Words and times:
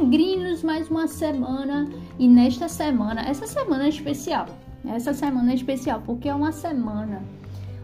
peregrinos 0.00 0.62
mais 0.62 0.88
uma 0.88 1.06
semana 1.06 1.86
e 2.18 2.26
nesta 2.26 2.68
semana, 2.68 3.20
essa 3.20 3.46
semana 3.46 3.84
é 3.84 3.88
especial. 3.88 4.46
Essa 4.86 5.12
semana 5.12 5.50
é 5.50 5.54
especial 5.54 6.02
porque 6.06 6.28
é 6.28 6.34
uma 6.34 6.52
semana 6.52 7.22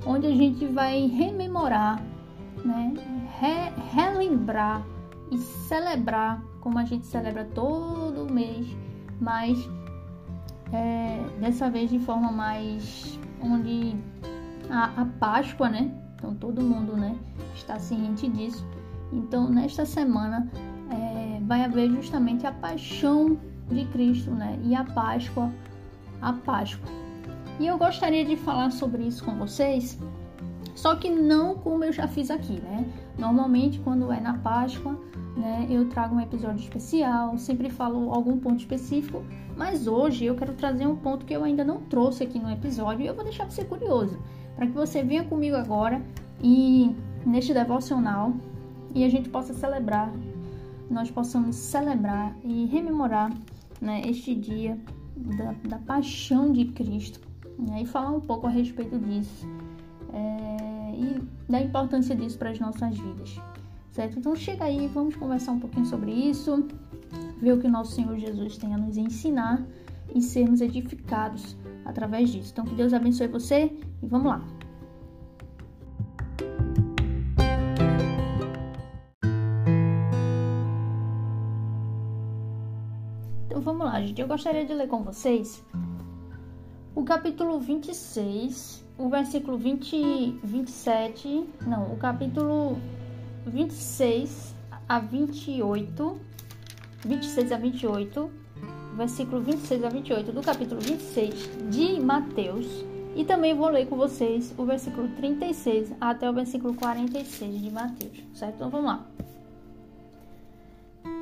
onde 0.07 0.27
a 0.27 0.35
gente 0.35 0.65
vai 0.67 1.07
rememorar, 1.09 2.03
né? 2.65 2.95
Re 3.39 3.71
relembrar 3.93 4.83
e 5.31 5.37
celebrar 5.37 6.43
como 6.61 6.79
a 6.79 6.85
gente 6.85 7.05
celebra 7.05 7.45
todo 7.55 8.33
mês, 8.33 8.67
mas 9.21 9.59
é, 10.73 11.23
dessa 11.39 11.69
vez 11.69 11.91
de 11.91 11.99
forma 11.99 12.33
mais 12.33 13.19
onde 13.43 13.95
a, 14.71 15.03
a 15.03 15.05
Páscoa, 15.21 15.69
né? 15.69 15.93
Então 16.15 16.35
todo 16.35 16.63
mundo, 16.63 16.97
né, 16.97 17.15
está 17.55 17.79
ciente 17.79 18.27
disso. 18.27 18.67
Então 19.13 19.51
nesta 19.51 19.85
semana 19.85 20.51
vai 21.47 21.63
haver 21.65 21.89
justamente 21.91 22.47
a 22.47 22.53
paixão 22.53 23.39
de 23.71 23.85
Cristo, 23.87 24.31
né? 24.31 24.59
E 24.65 24.75
a 24.75 24.85
Páscoa, 24.85 25.51
a 26.21 26.33
Páscoa. 26.33 26.89
E 27.59 27.67
eu 27.67 27.79
gostaria 27.79 28.25
de 28.25 28.37
falar 28.37 28.71
sobre 28.71 29.05
isso 29.05 29.25
com 29.25 29.35
vocês, 29.37 29.99
só 30.75 30.95
que 30.97 31.09
não 31.09 31.55
como 31.55 31.85
eu 31.85 31.93
já 31.93 32.07
fiz 32.07 32.31
aqui, 32.31 32.61
né? 32.61 32.85
Normalmente 33.19 33.79
quando 33.79 34.13
é 34.13 34.21
na 34.21 34.35
Páscoa, 34.35 34.99
né, 35.37 35.67
eu 35.71 35.89
trago 35.89 36.17
um 36.17 36.21
episódio 36.21 36.61
especial, 36.61 37.37
sempre 37.39 37.71
falo 37.71 38.13
algum 38.13 38.39
ponto 38.39 38.59
específico, 38.59 39.23
mas 39.57 39.87
hoje 39.87 40.25
eu 40.25 40.35
quero 40.35 40.55
trazer 40.55 40.87
um 40.87 40.97
ponto 40.97 41.25
que 41.25 41.35
eu 41.35 41.45
ainda 41.45 41.65
não 41.65 41.81
trouxe 41.83 42.25
aqui 42.25 42.39
no 42.39 42.51
episódio 42.51 43.05
e 43.05 43.07
eu 43.07 43.15
vou 43.15 43.25
deixar 43.25 43.49
você 43.49 43.65
curioso, 43.65 44.19
para 44.55 44.67
que 44.67 44.73
você 44.73 45.03
venha 45.03 45.25
comigo 45.25 45.57
agora 45.57 46.03
e 46.43 46.95
neste 47.25 47.55
devocional 47.55 48.35
e 48.95 49.05
a 49.05 49.09
gente 49.09 49.29
possa 49.29 49.53
celebrar 49.53 50.11
nós 50.91 51.11
possamos 51.11 51.57
celebrar 51.57 52.37
e 52.43 52.67
rememorar 52.67 53.33
né, 53.81 54.03
este 54.07 54.35
dia 54.35 54.79
da, 55.17 55.53
da, 55.69 55.79
paixão 55.79 56.53
de 56.53 56.67
Cristo 56.67 57.21
né, 57.59 57.83
e 57.83 57.87
falar 57.87 58.11
um 58.11 58.21
pouco 58.21 58.47
a 58.47 58.51
respeito 58.51 58.99
disso 58.99 59.47
é, 60.13 60.95
e 60.95 61.23
da 61.49 61.61
importância 61.61 62.15
disso 62.15 62.39
para 62.39 62.51
as 62.51 62.59
nossas 62.59 62.97
vidas, 62.97 63.41
certo? 63.91 64.19
Então 64.19 64.35
chega 64.37 64.65
aí, 64.65 64.89
vamos 64.89 65.17
conversar 65.17 65.53
um 65.53 65.61
pouquinho 65.61 65.87
sobre 65.87 66.13
isso, 66.13 66.67
ver 67.41 67.53
o 67.53 67.59
que 67.59 67.67
o 67.67 67.71
nosso 67.71 67.93
Senhor 67.93 68.17
Jesus 68.19 68.57
tem 68.57 68.75
a 68.75 68.79
nos 68.79 68.97
ensinar 68.97 69.65
e 70.15 70.23
sermos 70.23 70.61
edificados 70.61 71.57
através 71.85 72.31
disso. 72.31 72.51
Então 72.53 72.65
que 72.65 72.75
Deus 72.75 72.93
abençoe 72.93 73.29
você 73.29 73.73
e 74.03 74.07
vamos 74.07 74.27
lá. 74.29 74.56
Gente, 84.01 84.21
eu 84.21 84.29
gostaria 84.29 84.65
de 84.65 84.75
ler 84.75 84.89
com 84.89 85.03
vocês 85.03 85.63
o 86.95 87.05
capítulo 87.05 87.61
26, 87.61 88.85
o 88.97 89.09
versículo 89.11 89.59
20, 89.59 90.41
27, 90.43 91.47
não, 91.67 91.93
o 91.93 91.97
capítulo 91.97 92.79
26 93.47 94.55
a 94.89 94.99
28, 94.99 96.21
26 97.05 97.53
a 97.53 97.57
28, 97.59 98.31
versículo 98.97 99.43
26 99.43 99.85
a 99.85 99.89
28 99.91 100.33
do 100.33 100.41
capítulo 100.41 100.81
26 100.81 101.51
de 101.71 102.01
Mateus. 102.01 102.67
E 103.15 103.25
também 103.25 103.55
vou 103.55 103.69
ler 103.69 103.87
com 103.87 103.97
vocês 103.97 104.55
o 104.59 104.65
versículo 104.65 105.09
36 105.17 105.93
até 106.01 106.29
o 106.29 106.33
versículo 106.33 106.75
46 106.75 107.63
de 107.63 107.71
Mateus, 107.71 108.25
certo? 108.35 108.57
Então 108.57 108.71
vamos 108.71 108.87
lá. 108.87 109.07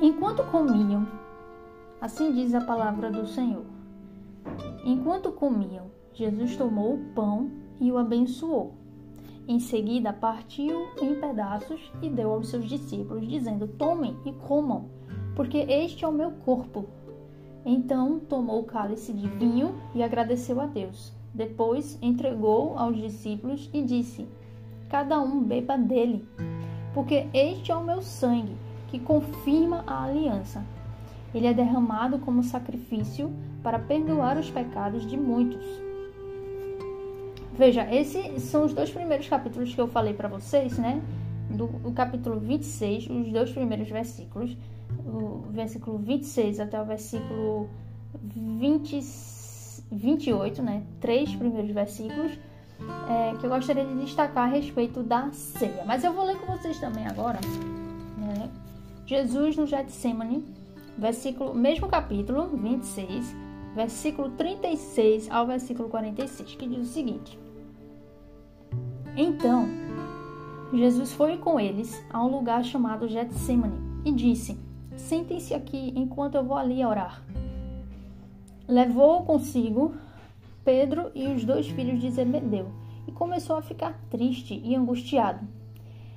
Enquanto 0.01 0.43
comiam, 0.45 1.07
Assim 2.05 2.31
diz 2.31 2.53
a 2.53 2.61
palavra 2.61 3.09
do 3.09 3.25
Senhor. 3.25 3.65
Enquanto 4.85 5.31
comiam, 5.31 5.85
Jesus 6.13 6.55
tomou 6.55 6.93
o 6.93 7.05
pão 7.15 7.49
e 7.81 7.91
o 7.91 7.97
abençoou. 7.97 8.75
Em 9.47 9.59
seguida, 9.59 10.13
partiu 10.13 10.85
em 11.01 11.19
pedaços 11.19 11.91
e 12.03 12.09
deu 12.11 12.31
aos 12.31 12.49
seus 12.49 12.69
discípulos, 12.69 13.27
dizendo: 13.27 13.67
Tomem 13.67 14.15
e 14.23 14.31
comam, 14.33 14.85
porque 15.35 15.57
este 15.57 16.05
é 16.05 16.07
o 16.07 16.11
meu 16.11 16.29
corpo. 16.29 16.85
Então 17.65 18.19
tomou 18.19 18.59
o 18.59 18.65
cálice 18.65 19.11
de 19.11 19.27
vinho 19.27 19.73
e 19.95 20.03
agradeceu 20.03 20.61
a 20.61 20.67
Deus. 20.67 21.11
Depois 21.33 21.97
entregou 22.03 22.77
aos 22.77 22.95
discípulos 22.95 23.67
e 23.73 23.81
disse: 23.81 24.27
Cada 24.89 25.19
um 25.19 25.41
beba 25.41 25.75
dele, 25.75 26.23
porque 26.93 27.25
este 27.33 27.71
é 27.71 27.75
o 27.75 27.83
meu 27.83 28.03
sangue, 28.03 28.55
que 28.89 28.99
confirma 28.99 29.83
a 29.87 30.03
aliança 30.03 30.63
ele 31.35 31.47
é 31.47 31.53
derramado 31.53 32.17
como 32.19 32.41
sacrifício 32.41 33.29
para 33.61 33.77
perdoar 33.77 34.37
os 34.37 34.49
pecados 34.49 35.05
de 35.05 35.17
muitos. 35.17 35.65
Veja, 37.57 37.85
esses 37.93 38.43
são 38.43 38.63
os 38.63 38.73
dois 38.73 38.89
primeiros 38.89 39.27
capítulos 39.27 39.73
que 39.73 39.79
eu 39.79 39.87
falei 39.87 40.13
para 40.13 40.29
vocês, 40.29 40.77
né? 40.77 41.01
Do 41.49 41.65
o 41.83 41.91
capítulo 41.91 42.39
26, 42.39 43.09
os 43.09 43.31
dois 43.31 43.51
primeiros 43.51 43.89
versículos, 43.89 44.57
o 45.05 45.43
versículo 45.51 45.97
26 45.97 46.59
até 46.59 46.81
o 46.81 46.85
versículo 46.85 47.69
20, 48.23 48.99
28, 49.91 50.63
né? 50.63 50.83
Três 51.01 51.35
primeiros 51.35 51.71
versículos. 51.71 52.31
É, 53.09 53.37
que 53.37 53.45
eu 53.45 53.49
gostaria 53.49 53.85
de 53.85 53.95
destacar 54.01 54.49
a 54.49 54.51
respeito 54.51 55.01
da 55.01 55.31
ceia. 55.31 55.83
Mas 55.85 56.03
eu 56.03 56.11
vou 56.11 56.25
ler 56.25 56.37
com 56.37 56.57
vocês 56.57 56.77
também 56.77 57.07
agora. 57.07 57.39
Né? 58.17 58.49
Jesus 59.05 59.55
no 59.55 59.65
Getsemane 59.65 60.43
versículo, 60.97 61.53
mesmo 61.53 61.87
capítulo 61.87 62.47
26, 62.47 63.35
versículo 63.75 64.29
36 64.31 65.29
ao 65.29 65.45
versículo 65.45 65.89
46, 65.89 66.55
que 66.55 66.67
diz 66.67 66.89
o 66.89 66.91
seguinte: 66.91 67.39
Então, 69.15 69.67
Jesus 70.73 71.13
foi 71.13 71.37
com 71.37 71.59
eles 71.59 72.03
a 72.09 72.23
um 72.23 72.29
lugar 72.29 72.63
chamado 72.63 73.07
Getsemane 73.07 73.79
e 74.03 74.11
disse: 74.11 74.57
Sentem-se 74.95 75.53
aqui 75.53 75.93
enquanto 75.95 76.35
eu 76.35 76.43
vou 76.43 76.57
ali 76.57 76.83
orar. 76.83 77.23
Levou 78.67 79.23
consigo 79.23 79.95
Pedro 80.63 81.11
e 81.13 81.27
os 81.27 81.45
dois 81.45 81.67
filhos 81.67 81.99
de 81.99 82.09
Zebedeu 82.09 82.71
e 83.07 83.11
começou 83.11 83.55
a 83.55 83.61
ficar 83.61 83.99
triste 84.09 84.59
e 84.63 84.75
angustiado. 84.75 85.47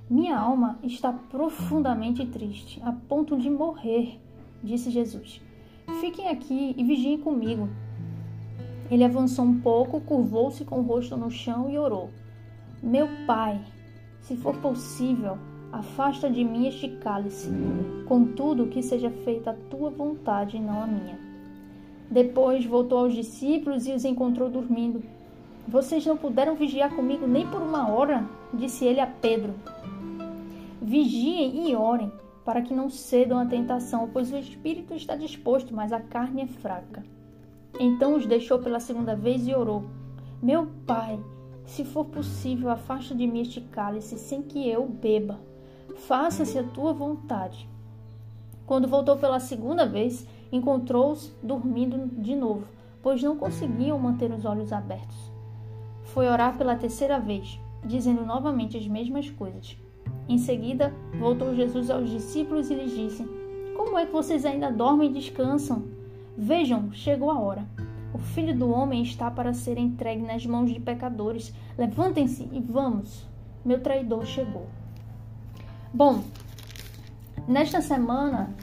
Minha 0.09 0.38
alma 0.38 0.78
está 0.83 1.12
profundamente 1.12 2.25
triste, 2.25 2.81
a 2.83 2.93
ponto 2.93 3.37
de 3.37 3.50
morrer 3.50 4.19
disse 4.62 4.91
Jesus. 4.91 5.41
Fiquem 6.00 6.28
aqui 6.28 6.74
e 6.76 6.84
vigiem 6.84 7.19
comigo. 7.19 7.69
Ele 8.91 9.04
avançou 9.04 9.44
um 9.44 9.60
pouco, 9.60 10.00
curvou-se 10.00 10.64
com 10.64 10.80
o 10.80 10.82
rosto 10.82 11.16
no 11.16 11.30
chão 11.30 11.70
e 11.70 11.78
orou: 11.78 12.10
Meu 12.82 13.08
pai, 13.26 13.60
se 14.20 14.36
for 14.36 14.56
possível, 14.56 15.38
afasta 15.72 16.30
de 16.30 16.44
mim 16.44 16.66
este 16.66 16.88
cálice. 16.88 17.50
Contudo, 18.06 18.66
que 18.66 18.82
seja 18.82 19.10
feita 19.10 19.50
a 19.50 19.54
tua 19.70 19.91
vontade 19.91 20.56
e 20.56 20.60
não 20.60 20.82
a 20.82 20.86
minha. 20.86 21.19
Depois 22.10 22.64
voltou 22.64 22.98
aos 22.98 23.14
discípulos 23.14 23.86
e 23.86 23.92
os 23.92 24.04
encontrou 24.04 24.48
dormindo. 24.48 25.02
Vocês 25.66 26.06
não 26.06 26.16
puderam 26.16 26.54
vigiar 26.54 26.94
comigo 26.94 27.26
nem 27.26 27.46
por 27.46 27.60
uma 27.60 27.90
hora? 27.90 28.26
disse 28.54 28.86
ele 28.86 29.00
a 29.00 29.06
Pedro. 29.06 29.52
Vigiem 30.80 31.69
e 31.69 31.76
orem 31.76 32.10
para 32.48 32.62
que 32.62 32.72
não 32.72 32.88
cedam 32.88 33.38
à 33.38 33.44
tentação, 33.44 34.09
pois 34.10 34.32
o 34.32 34.36
espírito 34.38 34.94
está 34.94 35.14
disposto, 35.14 35.75
mas 35.75 35.92
a 35.92 36.00
carne 36.00 36.41
é 36.41 36.47
fraca. 36.47 37.04
Então 37.78 38.16
os 38.16 38.25
deixou 38.25 38.59
pela 38.59 38.81
segunda 38.81 39.14
vez 39.14 39.47
e 39.47 39.54
orou: 39.54 39.84
Meu 40.42 40.66
pai, 40.87 41.22
se 41.66 41.84
for 41.84 42.06
possível, 42.06 42.70
afasta 42.70 43.14
de 43.14 43.26
mim 43.26 43.41
este 43.41 43.60
cálice 43.60 44.19
sem 44.19 44.40
que 44.40 44.67
eu 44.67 44.87
beba. 44.87 45.38
Faça-se 46.06 46.58
a 46.58 46.62
tua 46.64 46.94
vontade. 46.94 47.69
Quando 48.64 48.88
voltou 48.88 49.19
pela 49.19 49.40
segunda 49.40 49.84
vez, 49.84 50.26
encontrou-os 50.50 51.31
dormindo 51.43 52.06
de 52.19 52.34
novo, 52.34 52.67
pois 53.02 53.23
não 53.23 53.37
conseguiam 53.37 53.99
manter 53.99 54.32
os 54.32 54.46
olhos 54.46 54.73
abertos. 54.73 55.31
Foi 56.02 56.26
orar 56.26 56.56
pela 56.56 56.76
terceira 56.76 57.20
vez, 57.20 57.61
dizendo 57.84 58.25
novamente 58.25 58.78
as 58.78 58.88
mesmas 58.88 59.28
coisas. 59.28 59.76
Em 60.28 60.36
seguida, 60.36 60.92
voltou 61.19 61.54
Jesus 61.54 61.90
aos 61.90 62.10
discípulos 62.10 62.70
e 62.70 62.75
lhes 62.75 62.90
disse: 62.90 63.25
Como 63.75 63.98
é 63.98 64.04
que 64.04 64.12
vocês 64.12 64.44
ainda 64.44 64.70
dormem 64.70 65.10
e 65.10 65.14
descansam? 65.14 65.84
Vejam, 66.36 66.92
chegou 66.92 67.30
a 67.30 67.40
hora. 67.40 67.66
O 68.12 68.19
filho 68.19 68.56
do 68.56 68.70
homem 68.70 69.02
está 69.02 69.30
para 69.30 69.54
ser 69.54 69.78
entregue 69.78 70.22
nas 70.22 70.44
mãos 70.44 70.72
de 70.72 70.80
pecadores. 70.80 71.52
Levantem-se 71.76 72.48
e 72.52 72.60
vamos. 72.60 73.26
Meu 73.64 73.80
traidor 73.80 74.26
chegou. 74.26 74.66
Bom, 75.92 76.22
nesta 77.46 77.80
semana, 77.80 78.54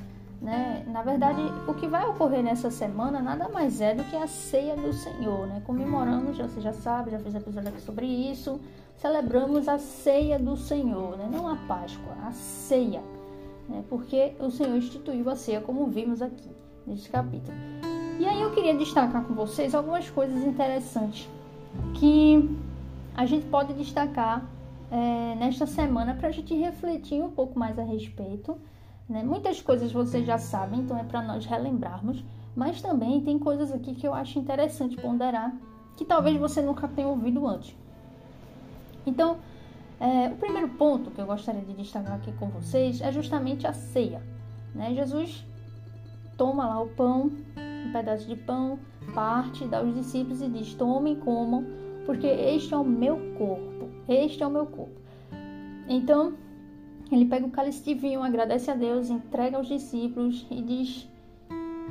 né, 0.45 0.85
na 0.87 1.01
verdade, 1.01 1.41
o 1.67 1.73
que 1.73 1.87
vai 1.87 2.05
ocorrer 2.05 2.43
nessa 2.43 2.69
semana 2.69 3.19
nada 3.19 3.49
mais 3.49 3.81
é 3.81 3.95
do 3.95 4.03
que 4.03 4.15
a 4.15 4.27
ceia 4.27 4.75
do 4.75 4.93
Senhor, 4.93 5.47
né? 5.47 5.61
Comemoramos, 5.65 6.37
você 6.37 6.61
já 6.61 6.71
sabe, 6.71 7.11
já 7.11 7.19
fiz 7.19 7.33
episódio 7.33 7.69
aqui 7.69 7.81
sobre 7.81 8.05
isso 8.05 8.59
celebramos 8.97 9.67
a 9.67 9.77
ceia 9.77 10.39
do 10.39 10.55
Senhor, 10.55 11.17
né? 11.17 11.29
não 11.31 11.47
a 11.47 11.55
Páscoa, 11.55 12.13
a 12.25 12.31
ceia. 12.31 13.01
né? 13.67 13.83
porque 13.89 14.33
o 14.39 14.49
Senhor 14.49 14.75
instituiu 14.75 15.29
a 15.29 15.35
ceia, 15.35 15.61
como 15.61 15.87
vimos 15.87 16.21
aqui 16.21 16.49
neste 16.85 17.09
capítulo. 17.09 17.55
E 18.19 18.25
aí 18.25 18.41
eu 18.41 18.51
queria 18.51 18.75
destacar 18.75 19.23
com 19.25 19.33
vocês 19.33 19.75
algumas 19.75 20.09
coisas 20.09 20.43
interessantes 20.43 21.29
que 21.95 22.49
a 23.15 23.25
gente 23.25 23.45
pode 23.47 23.73
destacar 23.73 24.45
é, 24.89 25.35
nesta 25.35 25.65
semana 25.65 26.13
para 26.13 26.29
a 26.29 26.31
gente 26.31 26.53
refletir 26.55 27.21
um 27.21 27.31
pouco 27.31 27.59
mais 27.59 27.77
a 27.77 27.83
respeito. 27.83 28.57
Né? 29.07 29.23
Muitas 29.23 29.61
coisas 29.61 29.91
vocês 29.91 30.25
já 30.25 30.37
sabem, 30.37 30.81
então 30.81 30.97
é 30.97 31.03
para 31.03 31.21
nós 31.21 31.45
relembrarmos, 31.45 32.23
mas 32.55 32.81
também 32.81 33.21
tem 33.21 33.37
coisas 33.37 33.71
aqui 33.71 33.93
que 33.93 34.07
eu 34.07 34.13
acho 34.13 34.39
interessante 34.39 34.95
ponderar 34.97 35.53
que 35.95 36.03
talvez 36.03 36.37
você 36.37 36.61
nunca 36.61 36.87
tenha 36.87 37.07
ouvido 37.07 37.47
antes. 37.47 37.75
Então, 39.05 39.37
é, 39.99 40.27
o 40.27 40.35
primeiro 40.35 40.69
ponto 40.69 41.11
que 41.11 41.21
eu 41.21 41.25
gostaria 41.25 41.61
de 41.61 41.73
destacar 41.73 42.15
aqui 42.15 42.31
com 42.33 42.49
vocês 42.49 43.01
é 43.01 43.11
justamente 43.11 43.65
a 43.65 43.73
ceia. 43.73 44.21
Né? 44.73 44.93
Jesus 44.93 45.45
toma 46.37 46.67
lá 46.67 46.81
o 46.81 46.87
pão, 46.87 47.31
um 47.87 47.91
pedaço 47.93 48.27
de 48.27 48.35
pão, 48.35 48.77
parte, 49.13 49.65
dá 49.65 49.79
aos 49.79 49.93
discípulos 49.93 50.41
e 50.41 50.49
diz: 50.49 50.73
Tomem 50.73 51.13
e 51.13 51.17
comam, 51.17 51.65
porque 52.05 52.27
este 52.27 52.73
é 52.73 52.77
o 52.77 52.83
meu 52.83 53.17
corpo. 53.37 53.89
Este 54.07 54.43
é 54.43 54.47
o 54.47 54.51
meu 54.51 54.65
corpo. 54.65 54.99
Então, 55.87 56.33
ele 57.11 57.25
pega 57.25 57.45
o 57.45 57.51
cálice 57.51 57.83
de 57.83 57.93
vinho, 57.93 58.23
agradece 58.23 58.71
a 58.71 58.75
Deus, 58.75 59.09
entrega 59.09 59.57
aos 59.57 59.67
discípulos 59.67 60.45
e 60.49 60.61
diz: 60.61 61.07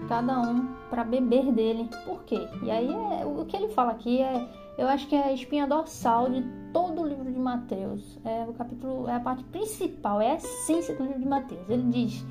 cada 0.09 0.41
um 0.41 0.67
para 0.91 1.05
beber 1.05 1.53
dele. 1.53 1.89
Por 2.05 2.25
quê? 2.25 2.49
E 2.63 2.71
aí 2.71 2.93
é, 2.93 3.25
o 3.25 3.45
que 3.45 3.57
ele 3.57 3.69
fala 3.69 3.93
aqui 3.93 4.21
é, 4.21 4.49
eu 4.77 4.89
acho 4.89 5.07
que 5.07 5.15
é 5.15 5.25
a 5.25 5.33
espinha 5.33 5.67
dorsal 5.67 6.29
de 6.31 6.45
todo 6.73 7.03
o 7.03 7.07
livro 7.07 7.31
de 7.31 7.39
Mateus. 7.39 8.19
É 8.25 8.45
o 8.45 8.53
capítulo, 8.53 9.09
é 9.09 9.15
a 9.15 9.21
parte 9.21 9.45
principal, 9.45 10.21
é 10.21 10.33
a 10.33 10.35
essência 10.37 10.97
do 10.97 11.05
livro 11.05 11.21
de 11.21 11.29
Mateus. 11.29 11.69
Ele 11.69 11.91
diz: 11.91 12.25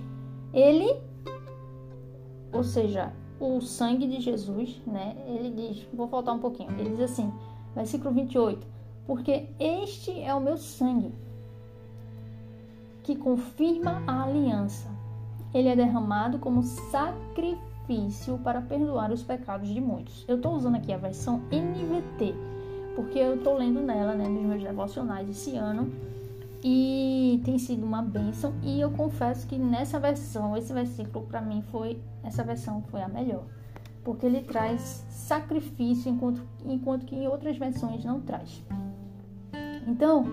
ele, 0.54 0.94
ou 2.52 2.64
seja, 2.64 3.14
o 3.40 3.62
sangue 3.62 4.08
de 4.08 4.20
Jesus, 4.20 4.82
né? 4.86 5.16
Ele 5.26 5.50
diz, 5.50 5.88
vou 5.94 6.08
voltar 6.08 6.34
um 6.34 6.40
pouquinho. 6.40 6.72
Ele 6.80 6.92
diz 6.92 7.02
assim, 7.02 7.32
versículo 7.74 8.14
28, 8.14 8.66
porque 9.08 9.48
este 9.60 10.20
é 10.22 10.34
o 10.34 10.40
meu 10.40 10.58
sangue 10.58 11.14
que 13.04 13.16
confirma 13.16 14.02
a 14.08 14.24
aliança 14.24 14.94
ele 15.54 15.70
é 15.70 15.76
derramado 15.76 16.40
como 16.40 16.64
sacrifício 16.64 18.40
para 18.40 18.62
perdoar 18.62 19.12
os 19.12 19.22
pecados 19.22 19.70
de 19.70 19.80
muitos. 19.80 20.26
Eu 20.28 20.38
estou 20.38 20.56
usando 20.56 20.76
aqui 20.76 20.92
a 20.92 20.98
versão 20.98 21.42
NVT, 21.52 22.34
porque 22.96 23.20
eu 23.20 23.36
estou 23.36 23.58
lendo 23.58 23.80
nela, 23.82 24.16
né, 24.16 24.28
nos 24.28 24.44
meus 24.44 24.64
devocionais 24.64 25.30
esse 25.30 25.56
ano, 25.56 25.94
e 26.64 27.40
tem 27.46 27.60
sido 27.60 27.86
uma 27.86 28.02
bênção. 28.02 28.54
E 28.64 28.82
eu 28.82 28.90
confesso 28.92 29.46
que 29.46 29.58
nessa 29.58 30.00
versão, 30.00 30.58
esse 30.58 30.74
versículo 30.74 31.26
para 31.26 31.42
mim 31.42 31.62
foi, 31.72 32.02
essa 32.24 32.44
versão 32.44 32.82
foi 32.90 33.04
a 33.04 33.08
melhor, 33.08 33.44
porque 34.04 34.26
ele 34.26 34.42
traz 34.42 35.06
sacrifício, 35.10 36.10
enquanto, 36.10 36.42
enquanto 36.66 37.06
que 37.06 37.16
em 37.16 37.28
outras 37.28 37.58
versões 37.58 38.04
não 38.04 38.20
traz. 38.22 38.64
Então, 39.86 40.26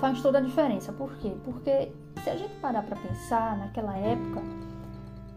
faz 0.00 0.22
toda 0.22 0.38
a 0.38 0.40
diferença. 0.40 0.92
Por 0.92 1.12
quê? 1.16 1.32
Porque 1.44 1.90
se 2.22 2.30
a 2.30 2.36
gente 2.36 2.54
parar 2.56 2.82
para 2.82 2.96
pensar, 2.96 3.56
naquela 3.58 3.96
época, 3.96 4.42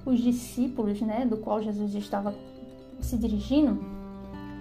os 0.05 0.19
discípulos, 0.19 1.01
né, 1.01 1.25
do 1.25 1.37
qual 1.37 1.61
Jesus 1.61 1.93
estava 1.95 2.33
se 2.99 3.17
dirigindo, 3.17 3.79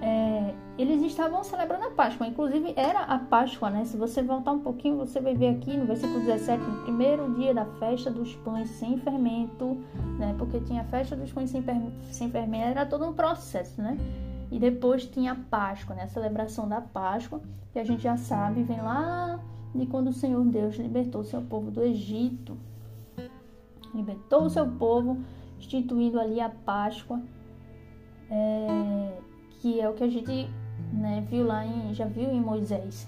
é, 0.01 0.55
eles 0.77 1.01
estavam 1.03 1.45
celebrando 1.45 1.85
a 1.85 1.91
Páscoa. 1.91 2.27
Inclusive, 2.27 2.75
era 2.77 3.01
a 3.03 3.19
Páscoa, 3.21 3.71
né? 3.71 3.85
Se 3.85 3.97
você 3.97 4.21
voltar 4.21 4.51
um 4.51 4.59
pouquinho, 4.59 4.97
você 4.97 5.21
vai 5.21 5.33
ver 5.33 5.51
aqui 5.51 5.77
no 5.77 5.87
versículo 5.87 6.19
17, 6.21 6.61
no 6.61 6.83
primeiro 6.83 7.33
dia 7.35 7.55
da 7.55 7.65
festa 7.65 8.11
dos 8.11 8.35
pães 8.37 8.69
sem 8.71 8.99
fermento, 8.99 9.79
né? 10.19 10.35
Porque 10.37 10.59
tinha 10.59 10.83
a 10.83 10.85
festa 10.85 11.15
dos 11.15 11.33
pães 11.33 11.51
sem, 11.51 11.65
sem 12.11 12.29
fermento, 12.31 12.67
era 12.67 12.85
todo 12.85 13.07
um 13.07 13.13
processo, 13.13 13.81
né? 13.81 13.97
E 14.51 14.59
depois 14.59 15.07
tinha 15.07 15.33
a 15.33 15.37
Páscoa, 15.37 15.95
né? 15.95 16.03
A 16.03 16.09
celebração 16.09 16.69
da 16.69 16.81
Páscoa, 16.81 17.41
que 17.73 17.79
a 17.79 17.85
gente 17.85 18.03
já 18.03 18.17
sabe, 18.17 18.65
vem 18.65 18.81
lá 18.81 19.39
de 19.75 19.87
quando 19.87 20.09
o 20.09 20.13
Senhor 20.13 20.45
Deus 20.45 20.77
libertou 20.77 21.25
seu 21.25 21.43
povo 21.43 21.71
do 21.71 21.83
Egito. 21.83 22.57
Libertou 23.95 24.45
o 24.45 24.51
seu 24.51 24.67
povo, 24.67 25.19
instituindo 25.59 26.19
ali 26.19 26.41
a 26.41 26.49
Páscoa, 26.49 27.21
é, 28.31 29.19
que 29.61 29.81
é 29.81 29.89
o 29.89 29.95
que 29.95 30.05
a 30.05 30.09
gente 30.09 30.49
né, 30.93 31.25
viu 31.29 31.47
lá 31.47 31.65
em, 31.65 31.95
já 31.95 32.07
viu 32.07 32.31
em 32.31 32.41
Moisés. 32.41 33.07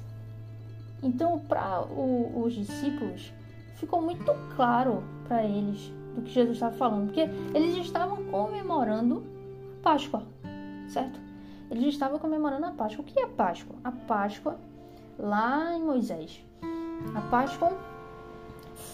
Então, 1.02 1.38
para 1.38 1.84
os 1.84 2.54
discípulos, 2.54 3.32
ficou 3.76 4.00
muito 4.00 4.24
claro 4.56 5.02
para 5.26 5.44
eles 5.44 5.92
do 6.14 6.22
que 6.22 6.30
Jesus 6.30 6.56
estava 6.56 6.74
falando, 6.76 7.06
porque 7.06 7.28
eles 7.54 7.76
estavam 7.76 8.24
comemorando 8.26 9.24
a 9.80 9.82
Páscoa, 9.82 10.22
certo? 10.88 11.20
Eles 11.70 11.86
estavam 11.86 12.18
comemorando 12.18 12.66
a 12.66 12.70
Páscoa. 12.70 13.02
O 13.02 13.04
que 13.04 13.18
é 13.18 13.24
a 13.24 13.28
Páscoa? 13.28 13.76
A 13.82 13.90
Páscoa, 13.90 14.58
lá 15.18 15.76
em 15.76 15.82
Moisés, 15.82 16.44
a 17.14 17.20
Páscoa 17.22 17.72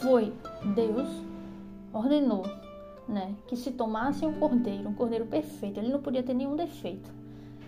foi 0.00 0.32
Deus 0.74 1.08
ordenou, 1.92 2.44
né, 3.08 3.34
que 3.46 3.56
se 3.56 3.72
tomasse 3.72 4.24
um 4.24 4.34
cordeiro, 4.34 4.88
um 4.88 4.94
cordeiro 4.94 5.26
perfeito, 5.26 5.80
ele 5.80 5.92
não 5.92 6.00
podia 6.00 6.22
ter 6.22 6.34
nenhum 6.34 6.56
defeito. 6.56 7.10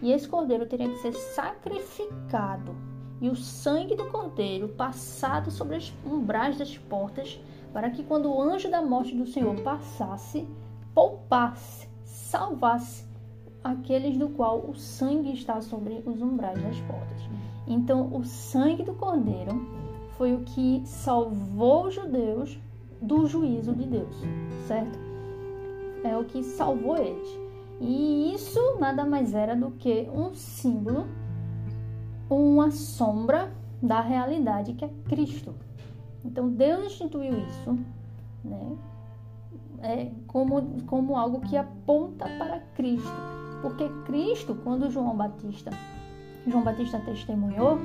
E 0.01 0.13
esse 0.13 0.29
cordeiro 0.29 0.67
teria 0.67 0.89
que 0.89 0.99
ser 0.99 1.13
sacrificado 1.13 2.75
e 3.21 3.29
o 3.29 3.37
sangue 3.37 3.95
do 3.95 4.07
cordeiro 4.07 4.69
passado 4.69 5.49
sobre 5.51 5.77
os 5.77 5.93
umbrais 6.05 6.59
das 6.59 6.77
portas, 6.77 7.41
para 7.73 7.89
que 7.89 8.03
quando 8.03 8.29
o 8.29 8.43
anjo 8.43 8.69
da 8.69 8.83
morte 8.83 9.15
do 9.15 9.25
Senhor 9.25 9.55
passasse, 9.61 10.47
poupasse, 10.93 11.89
salvasse 12.05 13.07
aqueles 13.63 14.19
do 14.19 14.29
qual 14.29 14.59
o 14.69 14.75
sangue 14.75 15.33
está 15.33 15.61
sobre 15.61 16.03
os 16.05 16.21
umbrais 16.21 16.61
das 16.61 16.81
portas. 16.81 17.23
Então, 17.65 18.13
o 18.13 18.25
sangue 18.25 18.83
do 18.83 18.93
cordeiro 18.95 19.82
foi 20.17 20.35
o 20.35 20.41
que 20.41 20.83
salvou 20.85 21.87
os 21.87 21.95
judeus 21.95 22.59
do 23.01 23.27
juízo 23.27 23.75
de 23.75 23.87
Deus, 23.87 24.15
certo? 24.67 24.99
É 26.05 26.17
o 26.17 26.25
que 26.25 26.43
salvou 26.43 26.97
eles. 26.97 27.29
E 27.81 28.33
isso 28.35 28.61
nada 28.79 29.05
mais 29.05 29.35
era 29.35 29.57
do 29.57 29.73
que 29.73 30.09
um 30.15 30.33
símbolo, 30.35 31.07
uma 32.31 32.71
sombra 32.71 33.53
da 33.83 34.01
realidade 34.01 34.75
que 34.75 34.85
é 34.85 34.91
Cristo. 35.09 35.55
Então 36.25 36.49
Deus 36.49 36.87
instituiu 36.87 37.37
isso, 37.39 37.79
né? 38.45 38.77
É 39.83 40.13
como, 40.29 40.81
como 40.87 41.17
algo 41.17 41.41
que 41.41 41.57
aponta 41.57 42.27
para 42.39 42.61
Cristo. 42.77 43.11
Porque 43.61 43.89
Cristo, 44.07 44.57
quando 44.63 44.91
João 44.91 45.17
Batista, 45.17 45.71
João 46.47 46.63
Batista 46.63 47.01
testemunhou, 47.01 47.79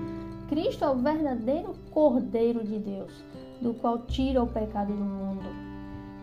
Cristo 0.47 0.83
é 0.85 0.89
o 0.89 0.95
verdadeiro 0.95 1.73
Cordeiro 1.91 2.63
de 2.63 2.79
Deus, 2.79 3.11
do 3.61 3.73
qual 3.73 3.99
tira 3.99 4.41
o 4.41 4.47
pecado 4.47 4.93
do 4.93 5.03
mundo. 5.03 5.45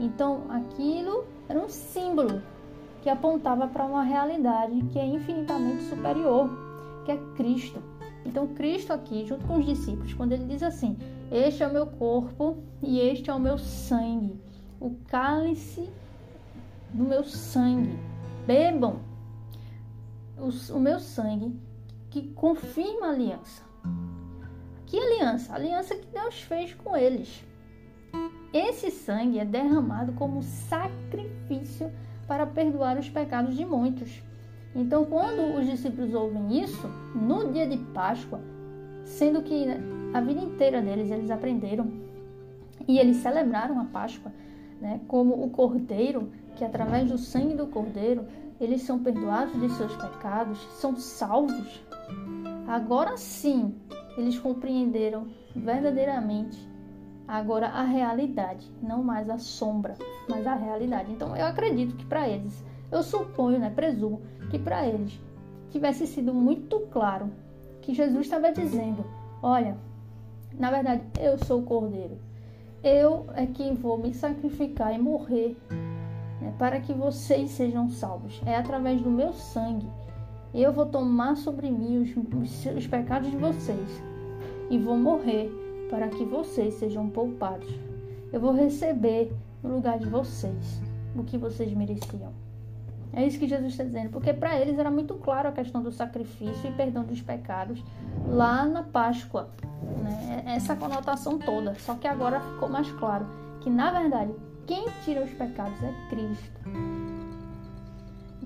Então, 0.00 0.42
aquilo 0.48 1.24
era 1.48 1.58
um 1.58 1.68
símbolo 1.68 2.42
que 3.02 3.10
apontava 3.10 3.68
para 3.68 3.84
uma 3.84 4.02
realidade 4.02 4.82
que 4.92 4.98
é 4.98 5.06
infinitamente 5.06 5.84
superior, 5.84 6.50
que 7.04 7.12
é 7.12 7.16
Cristo. 7.36 7.82
Então, 8.24 8.48
Cristo 8.48 8.92
aqui, 8.92 9.26
junto 9.26 9.46
com 9.46 9.58
os 9.58 9.66
discípulos, 9.66 10.14
quando 10.14 10.32
ele 10.32 10.46
diz 10.46 10.62
assim: 10.62 10.96
Este 11.30 11.62
é 11.62 11.68
o 11.68 11.72
meu 11.72 11.86
corpo 11.86 12.56
e 12.82 12.98
este 12.98 13.30
é 13.30 13.34
o 13.34 13.38
meu 13.38 13.58
sangue, 13.58 14.40
o 14.80 14.96
cálice 15.06 15.88
do 16.92 17.04
meu 17.04 17.24
sangue, 17.24 17.98
bebam 18.46 19.00
o, 20.72 20.78
meu 20.78 20.98
sangue 21.00 21.54
que 22.10 22.22
confirma 22.32 23.06
a 23.06 23.10
aliança. 23.10 23.62
Que 24.94 25.00
aliança? 25.00 25.52
A 25.52 25.56
aliança 25.56 25.96
que 25.96 26.06
Deus 26.06 26.40
fez 26.42 26.72
com 26.72 26.96
eles. 26.96 27.44
Esse 28.52 28.92
sangue 28.92 29.40
é 29.40 29.44
derramado 29.44 30.12
como 30.12 30.40
sacrifício 30.40 31.90
para 32.28 32.46
perdoar 32.46 32.96
os 32.96 33.10
pecados 33.10 33.56
de 33.56 33.64
muitos. 33.64 34.22
Então, 34.72 35.04
quando 35.04 35.58
os 35.58 35.66
discípulos 35.66 36.14
ouvem 36.14 36.62
isso, 36.62 36.86
no 37.12 37.52
dia 37.52 37.66
de 37.66 37.76
Páscoa, 37.76 38.40
sendo 39.04 39.42
que 39.42 39.66
a 40.12 40.20
vida 40.20 40.40
inteira 40.40 40.80
deles 40.80 41.10
eles 41.10 41.28
aprenderam 41.28 41.90
e 42.86 43.00
eles 43.00 43.16
celebraram 43.16 43.80
a 43.80 43.86
Páscoa, 43.86 44.30
né, 44.80 45.00
como 45.08 45.42
o 45.42 45.50
Cordeiro, 45.50 46.30
que 46.54 46.64
através 46.64 47.10
do 47.10 47.18
sangue 47.18 47.56
do 47.56 47.66
Cordeiro 47.66 48.26
eles 48.60 48.82
são 48.82 49.00
perdoados 49.00 49.60
de 49.60 49.70
seus 49.70 49.96
pecados, 49.96 50.64
são 50.78 50.94
salvos. 50.94 51.82
Agora 52.68 53.16
sim, 53.16 53.74
eles 54.16 54.38
compreenderam 54.38 55.26
verdadeiramente 55.54 56.58
agora 57.26 57.68
a 57.68 57.82
realidade, 57.82 58.70
não 58.82 59.02
mais 59.02 59.28
a 59.28 59.38
sombra, 59.38 59.94
mas 60.28 60.46
a 60.46 60.54
realidade. 60.54 61.10
Então 61.12 61.36
eu 61.36 61.46
acredito 61.46 61.96
que 61.96 62.04
para 62.04 62.28
eles, 62.28 62.64
eu 62.90 63.02
suponho, 63.02 63.58
né, 63.58 63.70
presumo 63.70 64.20
que 64.50 64.58
para 64.58 64.86
eles 64.86 65.18
tivesse 65.70 66.06
sido 66.06 66.32
muito 66.32 66.80
claro 66.92 67.30
que 67.82 67.94
Jesus 67.94 68.26
estava 68.26 68.52
dizendo: 68.52 69.04
olha, 69.42 69.76
na 70.58 70.70
verdade 70.70 71.02
eu 71.20 71.36
sou 71.38 71.60
o 71.60 71.64
cordeiro. 71.64 72.18
eu 72.82 73.26
é 73.34 73.46
que 73.46 73.72
vou 73.72 73.98
me 73.98 74.14
sacrificar 74.14 74.94
e 74.94 74.98
morrer 74.98 75.56
né, 76.40 76.54
para 76.58 76.80
que 76.80 76.92
vocês 76.92 77.50
sejam 77.50 77.88
salvos. 77.90 78.40
É 78.46 78.56
através 78.56 79.00
do 79.00 79.10
meu 79.10 79.32
sangue. 79.32 79.88
Eu 80.54 80.72
vou 80.72 80.86
tomar 80.86 81.36
sobre 81.36 81.68
mim 81.68 81.98
os, 81.98 82.66
os 82.76 82.86
pecados 82.86 83.28
de 83.28 83.36
vocês 83.36 84.02
e 84.70 84.78
vou 84.78 84.96
morrer 84.96 85.50
para 85.90 86.08
que 86.08 86.24
vocês 86.24 86.74
sejam 86.74 87.08
poupados. 87.08 87.68
Eu 88.32 88.40
vou 88.40 88.52
receber 88.52 89.32
no 89.62 89.74
lugar 89.74 89.98
de 89.98 90.08
vocês 90.08 90.80
o 91.16 91.24
que 91.24 91.36
vocês 91.36 91.72
mereciam. 91.72 92.32
É 93.12 93.24
isso 93.26 93.38
que 93.38 93.48
Jesus 93.48 93.72
está 93.72 93.84
dizendo, 93.84 94.10
porque 94.10 94.32
para 94.32 94.58
eles 94.58 94.78
era 94.78 94.90
muito 94.90 95.14
claro 95.14 95.48
a 95.48 95.52
questão 95.52 95.82
do 95.82 95.90
sacrifício 95.90 96.68
e 96.68 96.72
perdão 96.72 97.04
dos 97.04 97.20
pecados 97.20 97.82
lá 98.26 98.64
na 98.64 98.82
Páscoa, 98.82 99.48
né? 100.02 100.42
essa 100.46 100.74
conotação 100.74 101.38
toda. 101.38 101.74
Só 101.76 101.94
que 101.94 102.06
agora 102.06 102.40
ficou 102.40 102.68
mais 102.68 102.90
claro 102.92 103.26
que 103.60 103.70
na 103.70 103.90
verdade 103.90 104.32
quem 104.66 104.86
tira 105.04 105.22
os 105.22 105.30
pecados 105.30 105.80
é 105.82 105.92
Cristo. 106.10 106.93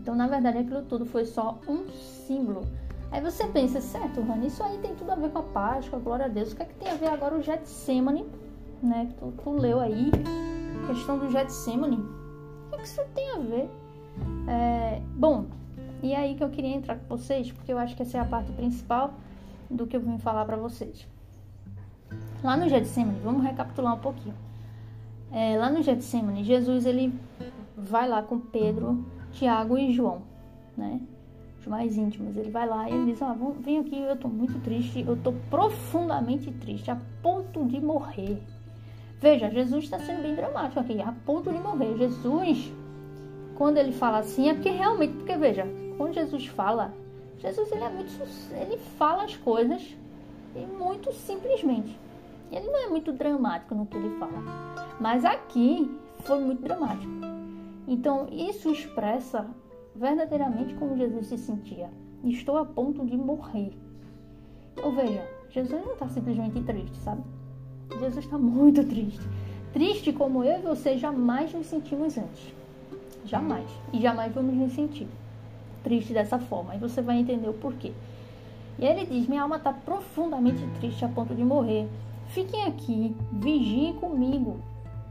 Então, 0.09 0.17
na 0.17 0.27
verdade, 0.27 0.57
aquilo 0.57 0.81
tudo 0.85 1.05
foi 1.05 1.27
só 1.27 1.59
um 1.69 1.87
símbolo. 1.91 2.67
Aí 3.11 3.21
você 3.21 3.47
pensa, 3.47 3.79
certo, 3.79 4.23
Rani, 4.23 4.47
isso 4.47 4.63
aí 4.63 4.79
tem 4.79 4.95
tudo 4.95 5.13
a 5.13 5.15
ver 5.15 5.31
com 5.31 5.41
a 5.41 5.43
Páscoa, 5.43 5.99
glória 5.99 6.25
a 6.25 6.29
Deus. 6.29 6.51
O 6.51 6.57
que 6.57 6.63
é 6.63 6.65
que 6.65 6.75
tem 6.77 6.91
a 6.91 6.95
ver 6.95 7.09
agora 7.09 7.35
o 7.35 7.43
Getsemane, 7.43 8.25
né? 8.83 9.13
Tu, 9.19 9.35
tu 9.45 9.51
leu 9.51 9.79
aí, 9.79 10.11
a 10.83 10.87
questão 10.87 11.19
do 11.19 11.31
Getsemane. 11.31 11.97
O 11.97 12.71
que, 12.71 12.77
é 12.77 12.79
que 12.79 12.85
isso 12.87 13.03
tem 13.15 13.31
a 13.33 13.39
ver? 13.39 13.71
É, 14.49 15.03
bom, 15.15 15.45
e 16.03 16.15
aí 16.15 16.35
que 16.37 16.43
eu 16.43 16.49
queria 16.49 16.75
entrar 16.75 16.97
com 16.97 17.15
vocês, 17.15 17.53
porque 17.53 17.71
eu 17.71 17.77
acho 17.77 17.95
que 17.95 18.01
essa 18.01 18.17
é 18.17 18.21
a 18.23 18.25
parte 18.25 18.51
principal 18.53 19.13
do 19.69 19.87
que 19.87 19.95
eu 19.95 20.01
vim 20.01 20.17
falar 20.17 20.47
para 20.47 20.57
vocês. 20.57 21.07
Lá 22.43 22.57
no 22.57 22.67
Getsemane, 22.67 23.21
vamos 23.23 23.43
recapitular 23.43 23.95
um 23.95 24.01
pouquinho. 24.01 24.35
É, 25.31 25.59
lá 25.59 25.69
no 25.69 25.83
Getsemane, 25.83 26.45
Jesus 26.45 26.87
ele 26.87 27.13
vai 27.77 28.09
lá 28.09 28.23
com 28.23 28.41
Pedro, 28.41 29.05
Tiago 29.39 29.79
e 29.79 29.93
João, 29.93 30.23
né? 30.77 31.01
Os 31.61 31.67
mais 31.67 31.97
íntimos. 31.97 32.37
Ele 32.37 32.51
vai 32.51 32.67
lá 32.67 32.91
e 32.91 32.93
ele 32.93 33.13
diz: 33.13 33.23
ah, 33.23 33.37
vem 33.61 33.79
aqui, 33.79 34.01
eu 34.01 34.17
tô 34.17 34.27
muito 34.27 34.59
triste, 34.61 35.05
eu 35.07 35.17
tô 35.17 35.33
profundamente 35.49 36.51
triste, 36.51 36.91
a 36.91 36.99
ponto 37.23 37.65
de 37.65 37.81
morrer. 37.81 38.43
Veja, 39.21 39.49
Jesus 39.49 39.85
está 39.85 39.99
sendo 39.99 40.23
bem 40.23 40.35
dramático 40.35 40.81
aqui, 40.81 41.01
a 41.01 41.13
ponto 41.25 41.53
de 41.53 41.59
morrer. 41.59 41.97
Jesus, 41.97 42.73
quando 43.57 43.77
ele 43.77 43.93
fala 43.93 44.19
assim, 44.19 44.49
é 44.49 44.55
porque 44.55 44.71
realmente, 44.71 45.15
porque 45.15 45.37
veja, 45.37 45.67
quando 45.97 46.15
Jesus 46.15 46.47
fala, 46.47 46.93
Jesus 47.39 47.71
ele 47.71 47.85
é 47.85 47.89
muito, 47.89 48.13
ele 48.53 48.77
fala 48.99 49.25
as 49.25 49.37
coisas 49.37 49.97
e 50.57 50.61
muito 50.61 51.13
simplesmente. 51.13 51.97
Ele 52.51 52.67
não 52.67 52.87
é 52.87 52.89
muito 52.89 53.13
dramático 53.13 53.75
no 53.75 53.87
que 53.87 53.97
ele 53.97 54.19
fala. 54.19 54.43
Mas 54.99 55.25
aqui 55.25 55.89
foi 56.25 56.41
muito 56.41 56.63
dramático. 56.63 57.28
Então, 57.89 58.29
isso 58.31 58.71
expressa 58.71 59.47
verdadeiramente 59.97 60.75
como 60.75 60.97
Jesus 60.97 61.27
se 61.27 61.39
sentia. 61.39 61.91
Estou 62.23 62.59
a 62.59 62.65
ponto 62.65 63.05
de 63.07 63.17
morrer. 63.17 63.73
Ou 64.85 64.93
veja, 64.93 65.27
Jesus 65.49 65.83
não 65.85 65.95
está 65.95 66.07
simplesmente 66.09 66.61
triste, 66.63 66.97
sabe? 66.99 67.23
Jesus 67.99 68.19
está 68.19 68.37
muito 68.37 68.85
triste. 68.85 69.27
Triste 69.73 70.13
como 70.13 70.45
eu 70.45 70.59
e 70.59 70.63
você 70.63 70.99
jamais 70.99 71.53
nos 71.55 71.67
sentimos 71.67 72.19
antes. 72.19 72.55
Jamais. 73.25 73.67
E 73.93 74.01
jamais 74.01 74.35
vamos 74.35 74.55
nos 74.55 74.73
sentir 74.73 75.09
triste 75.83 76.13
dessa 76.13 76.39
forma. 76.39 76.75
E 76.75 76.79
você 76.79 77.01
vai 77.01 77.19
entender 77.19 77.49
o 77.49 77.55
porquê. 77.55 77.93
E 78.79 78.87
aí 78.87 78.99
ele 78.99 79.07
diz: 79.07 79.27
Minha 79.27 79.43
alma 79.43 79.57
está 79.57 79.73
profundamente 79.73 80.63
triste 80.79 81.05
a 81.05 81.09
ponto 81.09 81.35
de 81.35 81.43
morrer. 81.43 81.89
Fiquem 82.29 82.65
aqui, 82.65 83.17
vigiem 83.33 83.95
comigo. 83.95 84.59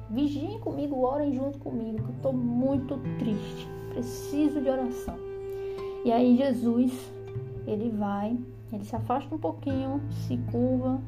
Vigiem 0.10 0.60
comigo, 0.60 1.02
orem 1.02 1.34
junto 1.34 1.58
comigo, 1.58 1.98
que 1.98 2.10
eu 2.10 2.16
estou 2.16 2.34
muito 2.34 2.98
triste. 3.20 3.68
Preciso 3.90 4.62
de 4.62 4.70
oração. 4.70 5.16
E 6.06 6.12
aí 6.12 6.38
Jesus, 6.38 6.94
ele 7.66 7.90
vai, 7.90 8.38
ele 8.72 8.86
se 8.86 8.96
afasta 8.96 9.36
um 9.36 9.38
pouquinho, 9.38 10.02
se 10.26 10.38
curva, 10.52 11.02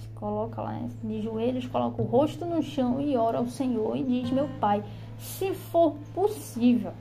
se 0.00 0.08
coloca 0.16 0.60
lá 0.60 0.80
de 1.04 1.22
joelhos, 1.22 1.66
coloca 1.66 2.02
o 2.02 2.04
rosto 2.04 2.44
no 2.44 2.60
chão 2.62 3.00
e 3.00 3.16
ora 3.16 3.38
ao 3.38 3.46
Senhor 3.46 3.96
e 3.96 4.02
diz: 4.02 4.30
Meu 4.32 4.48
Pai, 4.58 4.82
se 5.18 5.54
for 5.54 5.94
possível, 6.14 6.92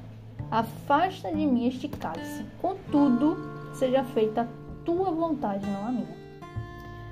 afasta 0.52 1.30
de 1.30 1.46
mim 1.46 1.68
este 1.68 1.88
cálice. 1.88 2.46
Contudo, 2.62 3.38
seja 3.74 4.04
feita 4.04 4.42
a 4.42 4.48
tua 4.86 5.12
vontade, 5.12 5.66
não 5.66 5.88
a 5.88 5.92
minha. 5.92 6.18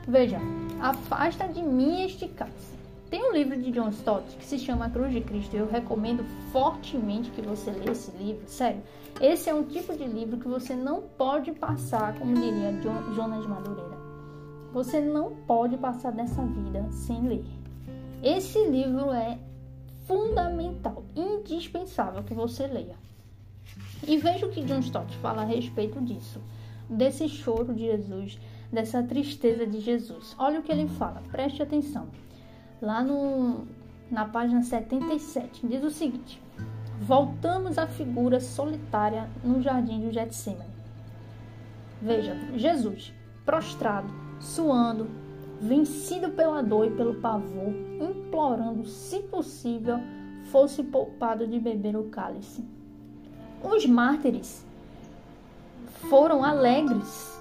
Veja, 0.08 0.40
afasta 0.80 1.48
de 1.48 1.64
mim 1.64 2.04
este 2.04 2.28
cálice. 2.28 2.76
Tem 3.10 3.24
um 3.24 3.34
livro 3.34 3.56
de 3.62 3.72
John 3.72 3.90
Stott 3.90 4.36
que 4.36 4.46
se 4.46 4.58
chama 4.58 4.90
Cruz 4.90 5.14
de 5.14 5.22
Cristo. 5.22 5.56
Eu 5.56 5.68
recomendo 5.68 6.24
fortemente 6.52 7.30
que 7.30 7.42
você 7.42 7.72
leia 7.72 7.92
esse 7.92 8.12
livro. 8.18 8.48
Sério, 8.48 8.82
esse 9.22 9.50
é 9.50 9.54
um 9.54 9.64
tipo 9.64 9.96
de 9.96 10.06
livro 10.06 10.38
que 10.38 10.48
você 10.48 10.76
não 10.76 11.02
pode 11.02 11.52
passar, 11.52 12.18
como 12.18 12.34
diria 12.34 12.74
Jonas 13.14 13.46
Madureira. 13.46 13.96
Você 14.74 15.00
não 15.00 15.36
pode 15.48 15.78
passar 15.78 16.12
dessa 16.12 16.42
vida 16.42 16.86
sem 16.92 17.28
ler. 17.28 17.46
Esse 18.24 18.68
livro 18.68 19.12
é 19.12 19.38
fundamental, 20.06 21.04
indispensável 21.16 22.24
que 22.24 22.34
você 22.34 22.66
leia. 22.66 22.96
E 24.08 24.18
veja 24.18 24.46
o 24.46 24.50
que 24.50 24.64
John 24.64 24.80
Stott 24.80 25.16
fala 25.18 25.44
a 25.44 25.46
respeito 25.46 26.02
disso, 26.02 26.42
desse 26.90 27.30
choro 27.30 27.74
de 27.74 27.86
Jesus, 27.86 28.38
dessa 28.72 29.02
tristeza 29.04 29.66
de 29.66 29.80
Jesus. 29.80 30.36
Olha 30.38 30.60
o 30.60 30.64
que 30.64 30.72
ele 30.72 30.88
fala, 30.88 31.22
preste 31.32 31.62
atenção. 31.62 32.08
Lá 32.82 33.02
no, 33.02 33.66
na 34.12 34.26
página 34.26 34.62
77, 34.62 35.66
diz 35.66 35.84
o 35.84 35.90
seguinte: 35.90 36.42
Voltamos 37.02 37.78
à 37.78 37.88
figura 37.88 38.40
solitária 38.40 39.30
no 39.44 39.62
jardim 39.62 40.02
do 40.02 40.12
Getsemane. 40.12 40.76
Veja, 42.02 42.36
Jesus, 42.56 43.14
prostrado, 43.46 44.08
suando, 44.40 45.08
vencido 45.60 46.30
pela 46.32 46.62
dor 46.62 46.88
e 46.88 46.92
pelo 46.92 47.16
pavor, 47.16 47.74
implorando, 48.00 48.86
se 48.86 49.20
possível, 49.24 50.00
fosse 50.52 50.84
poupado 50.84 51.48
de 51.48 51.60
beber 51.60 51.96
o 51.96 52.06
cálice. 52.06 52.64
Os 53.64 53.86
mártires 53.86 54.66
foram 56.10 56.44
alegres 56.44 57.35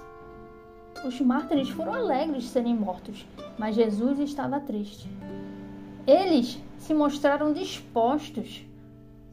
os 1.05 1.21
mártires 1.21 1.69
foram 1.69 1.93
alegres 1.93 2.43
de 2.43 2.49
serem 2.49 2.75
mortos, 2.75 3.25
mas 3.57 3.75
Jesus 3.75 4.19
estava 4.19 4.59
triste. 4.59 5.09
Eles 6.07 6.59
se 6.79 6.93
mostraram 6.93 7.53
dispostos 7.53 8.65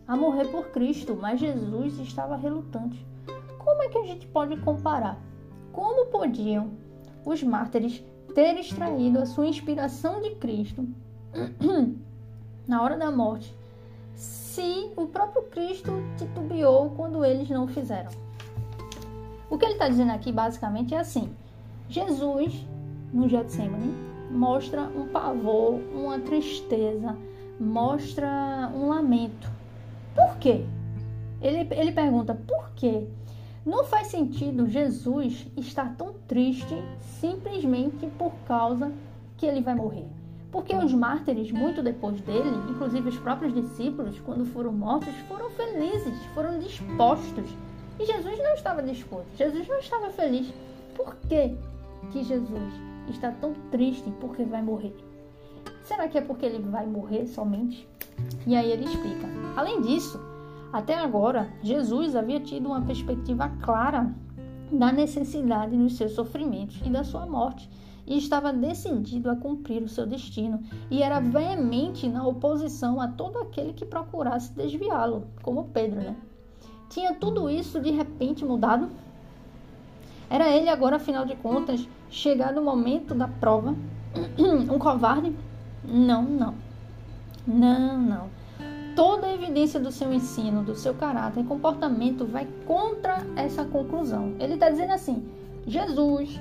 a 0.06 0.16
morrer 0.16 0.46
por 0.46 0.66
Cristo, 0.70 1.18
mas 1.20 1.40
Jesus 1.40 1.98
estava 1.98 2.36
relutante. 2.36 3.04
Como 3.58 3.82
é 3.82 3.88
que 3.88 3.98
a 3.98 4.04
gente 4.04 4.26
pode 4.26 4.56
comparar? 4.58 5.18
Como 5.72 6.06
podiam 6.06 6.70
os 7.24 7.42
mártires 7.42 8.02
ter 8.34 8.58
extraído 8.58 9.18
a 9.18 9.26
sua 9.26 9.46
inspiração 9.46 10.20
de 10.20 10.34
Cristo 10.36 10.86
na 12.66 12.82
hora 12.82 12.96
da 12.96 13.10
morte, 13.10 13.54
se 14.14 14.90
o 14.96 15.06
próprio 15.06 15.44
Cristo 15.44 15.90
titubeou 16.18 16.90
quando 16.90 17.24
eles 17.24 17.48
não 17.48 17.66
fizeram? 17.66 18.10
O 19.48 19.56
que 19.56 19.64
ele 19.64 19.74
está 19.74 19.88
dizendo 19.88 20.12
aqui 20.12 20.32
basicamente 20.32 20.94
é 20.94 20.98
assim: 20.98 21.34
Jesus, 21.88 22.66
no 23.12 23.28
Getsemane, 23.28 23.94
mostra 24.30 24.82
um 24.82 25.08
pavor, 25.08 25.80
uma 25.94 26.18
tristeza, 26.18 27.16
mostra 27.60 28.70
um 28.74 28.88
lamento. 28.88 29.50
Por 30.14 30.36
quê? 30.38 30.64
Ele, 31.40 31.66
ele 31.72 31.92
pergunta 31.92 32.34
por 32.34 32.70
quê? 32.74 33.06
Não 33.64 33.84
faz 33.84 34.08
sentido 34.08 34.68
Jesus 34.68 35.46
estar 35.56 35.94
tão 35.96 36.14
triste 36.26 36.74
simplesmente 37.20 38.06
por 38.18 38.32
causa 38.46 38.92
que 39.36 39.46
ele 39.46 39.60
vai 39.60 39.74
morrer. 39.74 40.06
Porque 40.50 40.74
os 40.74 40.92
mártires, 40.92 41.50
muito 41.50 41.82
depois 41.82 42.20
dele, 42.20 42.50
inclusive 42.70 43.08
os 43.08 43.18
próprios 43.18 43.54
discípulos, 43.54 44.20
quando 44.20 44.44
foram 44.44 44.72
mortos, 44.72 45.14
foram 45.28 45.48
felizes, 45.50 46.18
foram 46.34 46.58
dispostos. 46.58 47.48
E 47.98 48.04
Jesus 48.04 48.38
não 48.38 48.54
estava 48.54 48.82
disposto, 48.82 49.28
Jesus 49.36 49.66
não 49.68 49.78
estava 49.78 50.10
feliz. 50.10 50.52
Por 50.94 51.16
quê? 51.28 51.54
Que 52.10 52.22
Jesus 52.22 52.72
está 53.08 53.30
tão 53.32 53.54
triste 53.70 54.10
porque 54.20 54.44
vai 54.44 54.62
morrer? 54.62 54.94
Será 55.84 56.08
que 56.08 56.18
é 56.18 56.20
porque 56.20 56.46
ele 56.46 56.58
vai 56.58 56.86
morrer 56.86 57.26
somente? 57.26 57.88
E 58.46 58.54
aí 58.54 58.70
ele 58.70 58.84
explica. 58.84 59.26
Além 59.56 59.80
disso, 59.80 60.20
até 60.72 60.94
agora, 60.94 61.52
Jesus 61.62 62.16
havia 62.16 62.40
tido 62.40 62.66
uma 62.66 62.80
perspectiva 62.82 63.48
clara 63.60 64.14
da 64.70 64.90
necessidade 64.90 65.76
dos 65.76 65.96
seus 65.96 66.12
sofrimentos 66.12 66.80
e 66.84 66.88
da 66.88 67.04
sua 67.04 67.26
morte, 67.26 67.68
e 68.06 68.16
estava 68.16 68.52
decidido 68.52 69.30
a 69.30 69.36
cumprir 69.36 69.82
o 69.82 69.88
seu 69.88 70.06
destino, 70.06 70.60
e 70.90 71.02
era 71.02 71.20
veemente 71.20 72.08
na 72.08 72.26
oposição 72.26 73.00
a 73.00 73.06
todo 73.06 73.38
aquele 73.38 73.74
que 73.74 73.84
procurasse 73.84 74.54
desviá-lo, 74.54 75.26
como 75.42 75.68
Pedro, 75.68 76.00
né? 76.00 76.16
Tinha 76.88 77.14
tudo 77.14 77.48
isso 77.48 77.80
de 77.80 77.90
repente 77.90 78.44
mudado? 78.44 78.88
Era 80.32 80.48
ele 80.48 80.70
agora, 80.70 80.96
afinal 80.96 81.26
de 81.26 81.36
contas, 81.36 81.86
chegado 82.08 82.58
o 82.58 82.64
momento 82.64 83.14
da 83.14 83.28
prova, 83.28 83.74
um 84.40 84.78
covarde, 84.78 85.36
Não, 85.84 86.22
não. 86.22 86.54
Não, 87.46 87.98
não. 87.98 88.30
Toda 88.96 89.26
a 89.26 89.34
evidência 89.34 89.78
do 89.78 89.92
seu 89.92 90.10
ensino, 90.10 90.62
do 90.62 90.74
seu 90.74 90.94
caráter 90.94 91.40
e 91.40 91.44
comportamento 91.44 92.24
vai 92.24 92.48
contra 92.64 93.18
essa 93.36 93.62
conclusão. 93.66 94.34
Ele 94.40 94.54
está 94.54 94.70
dizendo 94.70 94.94
assim: 94.94 95.22
Jesus, 95.66 96.40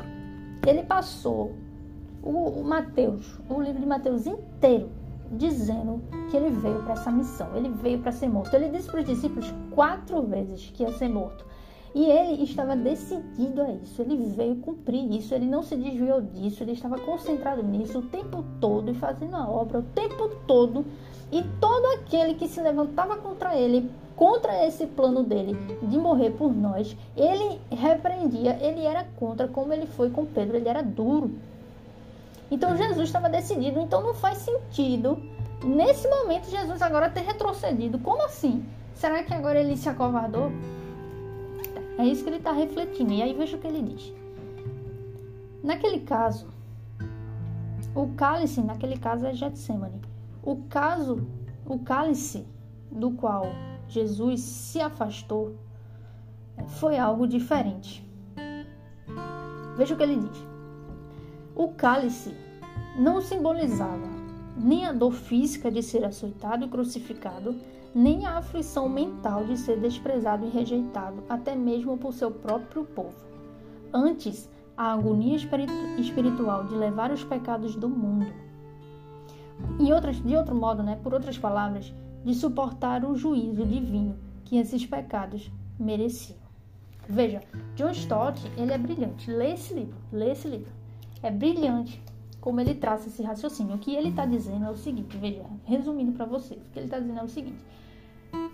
ele 0.66 0.84
passou 0.84 1.54
o, 2.24 2.62
o 2.62 2.64
Mateus, 2.64 3.42
o 3.50 3.62
livro 3.62 3.82
de 3.82 3.88
Mateus 3.88 4.26
inteiro, 4.26 4.90
dizendo 5.34 6.02
que 6.30 6.38
ele 6.38 6.52
veio 6.52 6.82
para 6.84 6.94
essa 6.94 7.12
missão, 7.12 7.50
ele 7.58 7.68
veio 7.68 8.00
para 8.00 8.14
ser 8.14 8.30
morto. 8.30 8.54
Ele 8.54 8.70
disse 8.70 8.90
para 8.90 9.02
os 9.02 9.06
discípulos 9.06 9.54
quatro 9.72 10.22
vezes 10.22 10.72
que 10.74 10.84
ia 10.84 10.94
ser 10.94 11.10
morto. 11.10 11.46
E 11.94 12.06
ele 12.06 12.44
estava 12.44 12.74
decidido 12.74 13.62
a 13.62 13.72
isso, 13.74 14.02
ele 14.02 14.16
veio 14.16 14.56
cumprir 14.58 15.12
isso, 15.12 15.34
ele 15.36 15.46
não 15.46 15.62
se 15.62 15.76
desviou 15.76 16.22
disso, 16.22 16.64
ele 16.64 16.72
estava 16.72 16.98
concentrado 16.98 17.62
nisso 17.62 18.00
o 18.00 18.04
tempo 18.04 18.46
todo 18.62 18.90
e 18.90 18.94
fazendo 18.94 19.36
a 19.36 19.50
obra 19.50 19.80
o 19.80 19.84
tempo 19.84 20.30
todo. 20.48 20.86
E 21.30 21.44
todo 21.60 21.86
aquele 22.00 22.36
que 22.36 22.48
se 22.48 22.62
levantava 22.62 23.18
contra 23.18 23.58
ele, 23.58 23.92
contra 24.16 24.66
esse 24.66 24.86
plano 24.86 25.24
dele 25.24 25.58
de 25.84 25.98
morrer 25.98 26.32
por 26.32 26.54
nós, 26.54 26.96
ele 27.16 27.60
repreendia, 27.70 28.58
ele 28.62 28.86
era 28.86 29.06
contra, 29.18 29.48
como 29.48 29.74
ele 29.74 29.86
foi 29.86 30.10
com 30.10 30.26
Pedro, 30.26 30.56
ele 30.56 30.70
era 30.70 30.82
duro. 30.82 31.32
Então 32.50 32.76
Jesus 32.76 33.08
estava 33.08 33.30
decidido, 33.30 33.80
então 33.80 34.02
não 34.02 34.14
faz 34.14 34.40
sentido 34.40 35.18
nesse 35.64 36.08
momento 36.08 36.50
Jesus 36.50 36.82
agora 36.82 37.10
ter 37.10 37.22
retrocedido. 37.22 38.00
Como 38.00 38.24
assim? 38.24 38.66
Será 38.94 39.24
que 39.24 39.34
agora 39.34 39.60
ele 39.60 39.76
se 39.76 39.90
acovardou? 39.90 40.52
É 42.02 42.06
isso 42.08 42.24
que 42.24 42.32
ele 42.32 42.38
está 42.38 42.52
refletindo. 42.52 43.14
E 43.14 43.22
aí 43.22 43.32
veja 43.32 43.56
o 43.56 43.60
que 43.60 43.68
ele 43.68 43.84
diz. 43.84 44.12
Naquele 45.64 46.00
caso, 46.00 46.48
o 47.94 48.08
cálice, 48.16 48.60
naquele 48.60 48.98
caso 48.98 49.28
é 49.28 49.34
Getsemane. 49.36 50.02
O 50.42 50.64
caso, 50.64 51.28
o 51.64 51.78
cálice 51.78 52.48
do 52.92 53.12
qual 53.12 53.46
Jesus 53.88 54.42
se 54.42 54.82
afastou 54.82 55.56
foi 56.80 56.98
algo 56.98 57.28
diferente. 57.28 58.04
Veja 59.78 59.94
o 59.94 59.98
que 59.98 60.02
ele 60.02 60.16
diz. 60.16 60.44
O 61.56 61.68
cálice 61.68 62.34
não 62.98 63.22
simbolizava 63.22 64.10
nem 64.58 64.88
a 64.88 64.92
dor 64.92 65.14
física 65.14 65.70
de 65.70 65.84
ser 65.84 66.04
açoitado 66.04 66.66
e 66.66 66.68
crucificado, 66.68 67.56
nem 67.94 68.26
a 68.26 68.38
aflição 68.38 68.88
mental 68.88 69.44
de 69.44 69.58
ser 69.58 69.80
desprezado 69.80 70.46
e 70.46 70.50
rejeitado, 70.50 71.24
até 71.28 71.56
mesmo 71.56 71.98
por 71.98 72.14
seu 72.14 72.32
próprio 72.32 72.86
povo. 72.86 73.16
Antes, 73.94 74.50
a 74.78 74.94
agonia 74.94 75.36
espiritual 75.36 76.64
de 76.64 76.76
levar 76.76 77.12
os 77.12 77.24
pecados 77.24 77.76
do 77.76 77.90
mundo. 77.90 78.32
Em 79.80 79.92
outras, 79.92 80.22
de 80.24 80.36
outro 80.36 80.56
modo, 80.56 80.82
né, 80.82 80.98
por 81.04 81.14
outras 81.14 81.38
palavras, 81.38 81.94
de 82.24 82.34
suportar 82.34 83.04
o 83.04 83.16
juízo 83.16 83.66
divino 83.66 84.16
que 84.46 84.58
esses 84.58 84.86
pecados 84.86 85.52
mereciam. 85.80 86.40
Veja, 87.08 87.42
John 87.76 87.92
Stott, 87.92 88.42
ele 88.58 88.72
é 88.72 88.78
brilhante. 88.78 89.30
Lê 89.30 89.54
esse 89.54 89.74
livro, 89.74 89.96
lê 90.12 90.32
esse 90.32 90.48
livro. 90.48 90.72
É 91.22 91.30
brilhante 91.30 92.02
como 92.40 92.60
ele 92.60 92.74
traça 92.74 93.08
esse 93.08 93.22
raciocínio. 93.22 93.76
O 93.76 93.80
que 93.80 93.94
ele 93.94 94.10
está 94.10 94.26
dizendo 94.26 94.66
é 94.66 94.70
o 94.70 94.76
seguinte, 94.76 95.18
veja, 95.18 95.44
resumindo 95.66 96.12
para 96.14 96.26
vocês, 96.26 96.60
o 96.60 96.70
que 96.72 96.80
ele 96.80 96.88
está 96.88 97.00
dizendo 97.00 97.20
é 97.20 97.24
o 97.24 97.28
seguinte: 97.28 97.64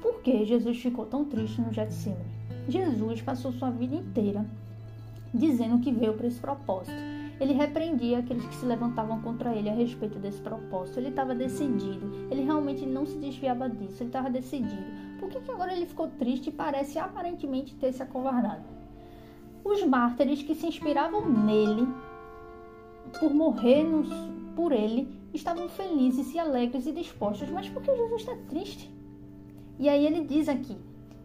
por 0.01 0.21
que 0.21 0.45
Jesus 0.45 0.77
ficou 0.79 1.05
tão 1.05 1.25
triste 1.25 1.61
no 1.61 1.73
Getsemane? 1.73 2.25
Jesus 2.67 3.21
passou 3.21 3.51
sua 3.51 3.69
vida 3.69 3.95
inteira 3.95 4.45
dizendo 5.33 5.79
que 5.79 5.91
veio 5.91 6.13
para 6.13 6.27
esse 6.27 6.39
propósito. 6.39 6.97
Ele 7.39 7.53
repreendia 7.53 8.19
aqueles 8.19 8.45
que 8.45 8.55
se 8.55 8.65
levantavam 8.65 9.21
contra 9.21 9.55
ele 9.55 9.69
a 9.69 9.73
respeito 9.73 10.17
desse 10.17 10.41
propósito. 10.41 10.99
Ele 10.99 11.09
estava 11.09 11.35
decidido. 11.35 12.27
Ele 12.31 12.43
realmente 12.43 12.85
não 12.85 13.05
se 13.05 13.17
desviava 13.17 13.69
disso. 13.69 14.01
Ele 14.01 14.09
estava 14.09 14.29
decidido. 14.29 14.83
Por 15.19 15.29
que, 15.29 15.39
que 15.39 15.51
agora 15.51 15.73
ele 15.73 15.85
ficou 15.85 16.07
triste 16.07 16.49
e 16.49 16.53
parece 16.53 16.97
aparentemente 16.97 17.75
ter 17.75 17.93
se 17.93 18.01
acovardado? 18.01 18.63
Os 19.63 19.83
mártires 19.83 20.41
que 20.41 20.55
se 20.55 20.65
inspiravam 20.65 21.29
nele 21.29 21.87
por 23.19 23.33
morrer 23.33 23.85
por 24.55 24.71
ele 24.71 25.07
estavam 25.33 25.69
felizes 25.69 26.33
e 26.33 26.39
alegres 26.39 26.87
e 26.87 26.91
dispostos. 26.91 27.49
Mas 27.49 27.69
por 27.69 27.83
que 27.83 27.95
Jesus 27.95 28.21
está 28.21 28.35
triste? 28.49 28.96
E 29.79 29.87
aí 29.89 30.05
ele 30.05 30.23
diz 30.23 30.49
aqui: 30.49 30.77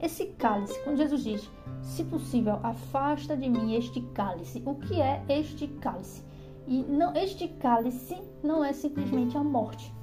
esse 0.03 0.27
cálice, 0.27 0.79
quando 0.83 0.97
Jesus 0.97 1.23
diz, 1.23 1.51
se 1.81 2.03
possível, 2.03 2.59
afasta 2.63 3.37
de 3.37 3.49
mim 3.49 3.75
este 3.75 4.01
cálice. 4.01 4.61
O 4.67 4.75
que 4.75 5.01
é 5.01 5.23
este 5.29 5.69
cálice? 5.69 6.25
E 6.67 6.83
não, 6.83 7.15
este 7.15 7.47
cálice 7.47 8.17
não 8.43 8.65
é 8.65 8.73
simplesmente 8.73 9.39
a 9.39 9.45
morte. 9.45 9.95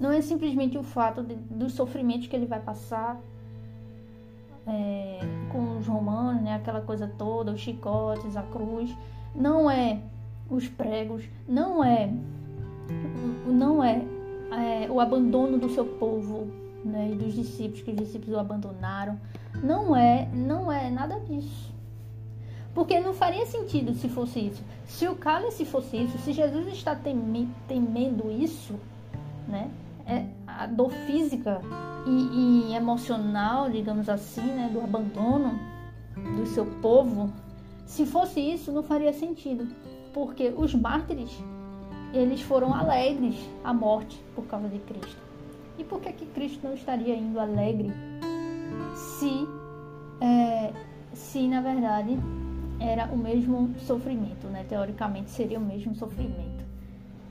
Não 0.00 0.10
é 0.10 0.22
simplesmente 0.22 0.78
o 0.78 0.82
fato 0.82 1.22
de, 1.22 1.34
dos 1.34 1.74
sofrimentos 1.74 2.26
que 2.26 2.34
ele 2.34 2.46
vai 2.46 2.58
passar 2.58 3.20
é, 4.66 5.20
com 5.52 5.76
os 5.76 5.86
romanos, 5.86 6.42
né, 6.42 6.54
aquela 6.54 6.80
coisa 6.80 7.06
toda, 7.18 7.52
os 7.52 7.60
chicotes, 7.60 8.34
a 8.34 8.42
cruz. 8.42 8.96
Não 9.34 9.70
é 9.70 10.00
os 10.48 10.68
pregos, 10.68 11.24
não 11.46 11.84
é, 11.84 12.10
não 13.46 13.84
é, 13.84 14.02
é 14.84 14.90
o 14.90 15.00
abandono 15.00 15.58
do 15.58 15.68
seu 15.68 15.84
povo 15.84 16.61
né, 16.84 17.10
e 17.12 17.14
dos 17.14 17.34
discípulos, 17.34 17.82
que 17.82 17.90
os 17.90 17.96
discípulos 17.96 18.36
o 18.36 18.40
abandonaram. 18.40 19.18
Não 19.62 19.94
é, 19.94 20.28
não 20.32 20.70
é 20.70 20.90
nada 20.90 21.18
disso. 21.20 21.72
Porque 22.74 22.98
não 23.00 23.12
faria 23.12 23.44
sentido 23.46 23.94
se 23.94 24.08
fosse 24.08 24.40
isso. 24.40 24.62
Se 24.86 25.06
o 25.06 25.14
cálice 25.14 25.64
fosse 25.64 25.96
isso, 25.96 26.18
se 26.18 26.32
Jesus 26.32 26.66
está 26.68 26.94
temendo 26.94 28.30
isso, 28.30 28.74
né, 29.46 29.70
é 30.06 30.24
a 30.46 30.66
dor 30.66 30.90
física 31.06 31.60
e, 32.06 32.70
e 32.70 32.74
emocional, 32.74 33.70
digamos 33.70 34.08
assim, 34.08 34.40
né, 34.40 34.70
do 34.72 34.80
abandono 34.80 35.58
do 36.36 36.46
seu 36.46 36.66
povo, 36.80 37.30
se 37.86 38.06
fosse 38.06 38.40
isso, 38.40 38.72
não 38.72 38.82
faria 38.82 39.12
sentido. 39.12 39.68
Porque 40.14 40.52
os 40.56 40.74
mártires, 40.74 41.30
eles 42.12 42.40
foram 42.40 42.74
alegres 42.74 43.36
à 43.62 43.72
morte 43.72 44.22
por 44.34 44.46
causa 44.46 44.68
de 44.68 44.78
Cristo. 44.78 45.31
E 45.78 45.84
por 45.84 46.00
que, 46.00 46.12
que 46.12 46.26
Cristo 46.26 46.66
não 46.66 46.74
estaria 46.74 47.14
indo 47.14 47.38
alegre 47.40 47.90
se, 48.94 49.48
é, 50.20 50.72
se 51.12 51.48
na 51.48 51.60
verdade 51.60 52.18
era 52.80 53.06
o 53.06 53.16
mesmo 53.16 53.74
sofrimento, 53.78 54.48
né? 54.48 54.64
Teoricamente 54.68 55.30
seria 55.30 55.58
o 55.58 55.62
mesmo 55.62 55.94
sofrimento. 55.94 56.64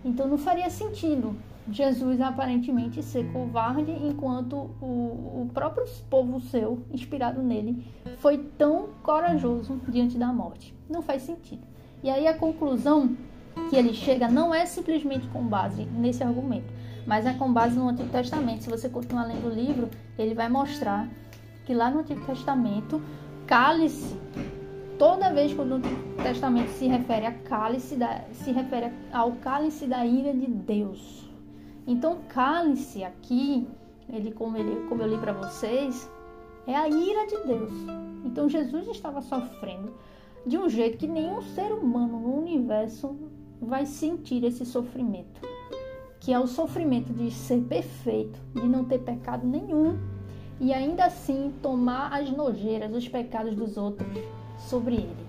Então 0.04 0.27
não 0.27 0.38
faria 0.38 0.69
sentido 0.69 1.36
Jesus 1.69 2.19
aparentemente 2.19 3.04
ser 3.04 3.32
covarde 3.32 3.91
enquanto 3.91 4.71
o, 4.82 5.43
o 5.43 5.49
próprio 5.54 5.86
povo 6.10 6.39
seu, 6.41 6.80
inspirado 6.91 7.41
nele, 7.41 7.86
foi 8.17 8.38
tão 8.38 8.89
corajoso 9.04 9.80
diante 9.88 10.17
da 10.17 10.27
morte. 10.27 10.73
Não 10.89 11.01
faz 11.01 11.21
sentido. 11.21 11.62
E 12.04 12.10
aí 12.10 12.27
a 12.27 12.34
conclusão 12.34 13.15
que 13.69 13.75
ele 13.75 13.93
chega 13.93 14.27
não 14.27 14.54
é 14.54 14.65
simplesmente 14.65 15.27
com 15.27 15.45
base 15.45 15.86
nesse 15.86 16.23
argumento, 16.23 16.71
mas 17.05 17.25
é 17.25 17.33
com 17.33 17.51
base 17.51 17.77
no 17.77 17.89
Antigo 17.89 18.09
Testamento. 18.09 18.63
Se 18.63 18.69
você 18.69 18.89
continuar 18.89 19.25
lendo 19.25 19.47
o 19.47 19.53
livro, 19.53 19.89
ele 20.17 20.33
vai 20.33 20.49
mostrar 20.49 21.07
que 21.65 21.73
lá 21.73 21.89
no 21.89 21.99
Antigo 21.99 22.25
Testamento, 22.25 23.01
cálice, 23.45 24.15
toda 24.97 25.33
vez 25.33 25.53
que 25.53 25.59
o 25.59 25.63
Antigo 25.63 26.23
Testamento 26.23 26.69
se 26.69 26.87
refere 26.87 27.25
a 27.25 27.31
cálice, 27.31 27.95
da, 27.95 28.21
se 28.31 28.51
refere 28.51 28.91
ao 29.11 29.33
cálice 29.33 29.87
da 29.87 30.05
ira 30.05 30.33
de 30.33 30.47
Deus. 30.47 31.29
Então, 31.87 32.19
cálice 32.29 33.03
aqui, 33.03 33.67
ele 34.07 34.31
como, 34.31 34.57
ele, 34.57 34.87
como 34.87 35.01
eu 35.01 35.09
li 35.09 35.17
para 35.17 35.33
vocês, 35.33 36.09
é 36.67 36.75
a 36.75 36.87
ira 36.87 37.25
de 37.25 37.37
Deus. 37.47 37.71
Então, 38.23 38.47
Jesus 38.47 38.87
estava 38.87 39.21
sofrendo 39.21 39.93
de 40.45 40.57
um 40.57 40.69
jeito 40.69 40.97
que 40.97 41.07
nenhum 41.07 41.41
ser 41.41 41.71
humano 41.71 42.19
no 42.19 42.39
universo 42.39 43.15
vai 43.59 43.85
sentir 43.85 44.43
esse 44.43 44.65
sofrimento 44.65 45.50
que 46.21 46.31
é 46.31 46.39
o 46.39 46.45
sofrimento 46.45 47.12
de 47.12 47.31
ser 47.31 47.62
perfeito, 47.62 48.39
de 48.53 48.67
não 48.67 48.86
ter 48.86 48.99
pecado 48.99 49.45
nenhum 49.45 49.97
e 50.60 50.71
ainda 50.71 51.05
assim 51.05 51.51
tomar 51.63 52.13
as 52.13 52.29
nojeiras, 52.29 52.95
os 52.95 53.07
pecados 53.07 53.55
dos 53.55 53.75
outros 53.75 54.07
sobre 54.60 54.95
ele. 54.97 55.25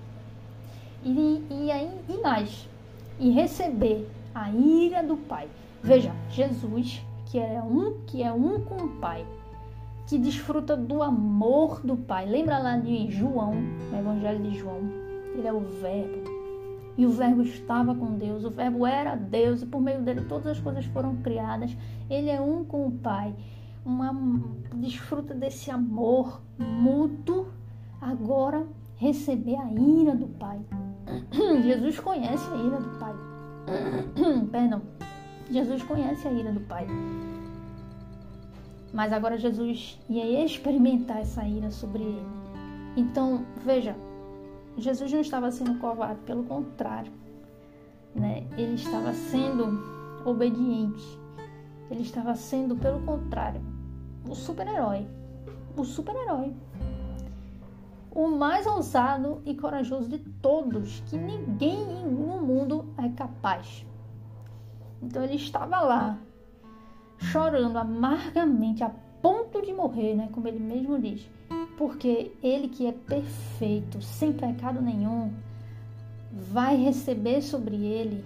E, 1.03 1.43
e, 1.51 2.13
e 2.13 2.23
mais, 2.23 2.69
e 3.19 3.31
receber 3.31 4.07
a 4.35 4.51
ira 4.51 5.03
do 5.03 5.17
Pai. 5.17 5.49
Veja, 5.83 6.15
Jesus, 6.31 7.03
que 7.27 7.39
é 7.39 7.61
um, 7.63 8.03
que 8.07 8.23
é 8.23 8.31
um 8.31 8.61
com 8.61 8.77
o 8.85 8.89
Pai, 9.01 9.27
que 10.07 10.19
desfruta 10.19 10.77
do 10.77 11.03
amor 11.03 11.81
do 11.81 11.97
Pai. 11.97 12.27
Lembra 12.27 12.59
lá 12.59 12.77
de 12.77 13.11
João, 13.11 13.55
no 13.55 13.99
Evangelho 13.99 14.43
de 14.43 14.59
João? 14.59 14.81
Ele 15.35 15.49
é 15.49 15.53
o 15.53 15.61
Verbo 15.61 16.32
e 16.97 17.07
o 17.07 17.11
Verbo 17.11 17.43
estava 17.43 17.95
com 17.95 18.17
Deus, 18.17 18.45
o 18.45 18.51
Verbo 18.51 18.87
era 18.87 19.15
Deus, 19.15 19.63
e 19.63 19.67
por 19.67 19.81
meio 19.81 20.03
dele 20.03 20.23
todas 20.23 20.47
as 20.47 20.61
coisas 20.61 20.85
foram 20.87 21.17
criadas. 21.17 21.77
Ele 22.11 22.29
é 22.29 22.41
um 22.41 22.65
com 22.65 22.87
o 22.87 22.93
Pai. 22.93 23.35
Uma, 23.85 24.15
desfruta 24.75 25.35
desse 25.35 25.71
amor 25.71 26.43
mútuo. 26.59 27.47
Agora 28.01 28.67
receber 28.97 29.57
a 29.57 29.73
ira 29.73 30.15
do 30.15 30.27
Pai. 30.29 30.61
Jesus 31.65 31.99
conhece 31.99 32.45
a 32.53 32.57
ira 32.57 32.81
do 32.81 32.99
Pai. 32.99 33.15
Perdão. 34.51 34.83
Jesus 35.51 35.83
conhece 35.83 36.29
a 36.29 36.33
ira 36.33 36.53
do 36.53 36.61
Pai. 36.61 36.87
Mas 38.93 39.13
agora 39.13 39.39
Jesus 39.39 39.99
ia 40.09 40.45
experimentar 40.45 41.19
essa 41.19 41.43
ira 41.47 41.71
sobre 41.71 42.03
ele. 42.03 42.27
Então, 42.97 43.45
veja, 43.65 43.97
Jesus 44.77 45.13
não 45.13 45.21
estava 45.21 45.51
sendo 45.51 45.79
covarde, 45.79 46.21
pelo 46.23 46.45
contrário. 46.45 47.13
Né? 48.15 48.47
Ele 48.57 48.75
estava 48.75 49.13
sendo 49.13 49.81
obediente. 50.25 51.21
Ele 51.91 52.03
estava 52.03 52.35
sendo, 52.35 52.77
pelo 52.77 53.01
contrário, 53.01 53.61
o 54.29 54.35
super-herói. 54.35 55.07
O 55.77 55.85
super-herói. 55.85 56.55
O 58.11 58.29
mais 58.29 58.67
ousado 58.67 59.41
e 59.45 59.55
corajoso 59.55 60.09
de 60.09 60.19
todos, 60.19 61.01
que 61.07 61.17
ninguém 61.17 61.85
no 62.05 62.41
mundo 62.43 62.87
é 62.99 63.09
capaz. 63.09 63.87
Então 65.03 65.25
ele 65.25 65.37
estava 65.37 65.81
lá, 65.81 66.19
chorando 67.19 67.79
amargamente, 67.79 68.85
a 68.85 68.91
ponto 69.23 69.63
de 69.63 69.73
morrer, 69.73 70.15
né? 70.15 70.29
Como 70.33 70.47
ele 70.47 70.61
mesmo 70.61 70.99
diz. 70.99 71.29
Porque 71.77 72.33
ele 72.43 72.69
que 72.69 72.87
é 72.87 72.93
perfeito, 72.93 74.01
sem 74.03 74.33
pecado 74.33 74.81
nenhum, 74.81 75.33
vai 76.33 76.77
receber 76.77 77.43
sobre 77.43 77.77
ele, 77.77 78.25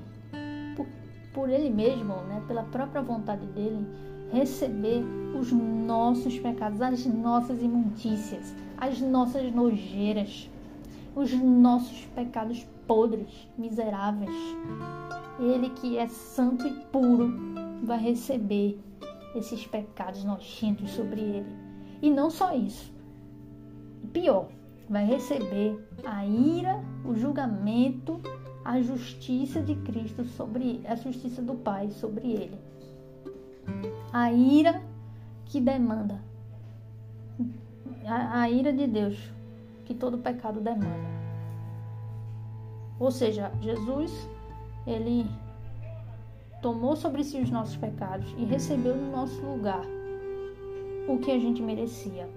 por, 0.76 0.87
por 1.32 1.48
ele 1.48 1.70
mesmo, 1.70 2.14
né? 2.22 2.42
Pela 2.46 2.64
própria 2.64 3.02
vontade 3.02 3.46
dele, 3.46 3.87
receber 4.32 5.02
os 5.38 5.52
nossos 5.52 6.38
pecados, 6.38 6.80
as 6.80 7.06
nossas 7.06 7.62
imundícias, 7.62 8.54
as 8.76 9.00
nossas 9.00 9.52
nojeiras, 9.52 10.50
os 11.14 11.32
nossos 11.32 12.04
pecados 12.14 12.66
podres, 12.87 13.48
miseráveis. 13.56 14.35
Ele 15.38 15.70
que 15.70 15.98
é 15.98 16.06
santo 16.06 16.66
e 16.66 16.72
puro 16.87 17.32
vai 17.82 17.98
receber 17.98 18.78
esses 19.35 19.66
pecados 19.66 20.24
nojentos 20.24 20.90
sobre 20.90 21.20
ele. 21.20 21.56
E 22.00 22.11
não 22.11 22.30
só 22.30 22.54
isso. 22.54 22.95
Pior, 24.12 24.49
vai 24.88 25.05
receber 25.05 25.79
a 26.05 26.25
ira, 26.25 26.81
o 27.05 27.14
julgamento, 27.14 28.21
a 28.64 28.81
justiça 28.81 29.61
de 29.61 29.75
Cristo 29.77 30.25
sobre 30.25 30.81
a 30.87 30.95
justiça 30.95 31.42
do 31.42 31.55
Pai 31.55 31.90
sobre 31.90 32.33
ele. 32.33 32.59
A 34.12 34.33
ira 34.33 34.83
que 35.45 35.61
demanda 35.61 36.21
a, 38.07 38.42
a 38.42 38.51
ira 38.51 38.73
de 38.73 38.87
Deus 38.87 39.33
que 39.85 39.95
todo 39.95 40.19
pecado 40.19 40.61
demanda. 40.61 41.16
Ou 42.99 43.11
seja, 43.11 43.53
Jesus 43.61 44.29
ele 44.87 45.27
tomou 46.62 46.97
sobre 46.97 47.23
si 47.23 47.40
os 47.40 47.51
nossos 47.51 47.77
pecados 47.77 48.35
e 48.38 48.45
recebeu 48.45 48.97
no 48.97 49.11
nosso 49.11 49.40
lugar 49.45 49.85
o 51.09 51.19
que 51.19 51.31
a 51.31 51.38
gente 51.38 51.62
merecia 51.62 52.29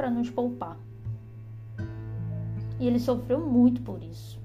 para 0.00 0.08
nos 0.08 0.30
poupar. 0.30 0.78
E 2.78 2.86
ele 2.86 2.98
sofreu 2.98 3.38
muito 3.38 3.82
por 3.82 4.02
isso. 4.02 4.40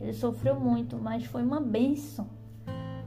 Ele 0.00 0.12
sofreu 0.12 0.54
muito, 0.54 0.96
mas 0.96 1.24
foi 1.24 1.42
uma 1.42 1.58
bênção. 1.58 2.28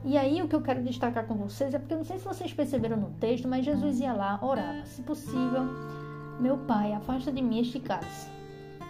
E 0.04 0.18
aí 0.18 0.42
o 0.42 0.48
que 0.48 0.54
eu 0.54 0.60
quero 0.60 0.82
destacar 0.82 1.26
com 1.26 1.36
vocês 1.36 1.72
é 1.72 1.78
porque 1.78 1.94
eu 1.94 1.98
não 1.98 2.04
sei 2.04 2.18
se 2.18 2.26
vocês 2.26 2.52
perceberam 2.52 2.98
no 2.98 3.12
texto, 3.12 3.48
mas 3.48 3.64
Jesus 3.64 4.00
ia 4.00 4.12
lá, 4.12 4.38
orava, 4.42 4.84
se 4.84 5.00
possível, 5.00 5.62
meu 6.38 6.58
Pai, 6.58 6.92
afasta 6.92 7.32
de 7.32 7.40
mim 7.40 7.58
este 7.60 7.80
cálice. 7.80 8.28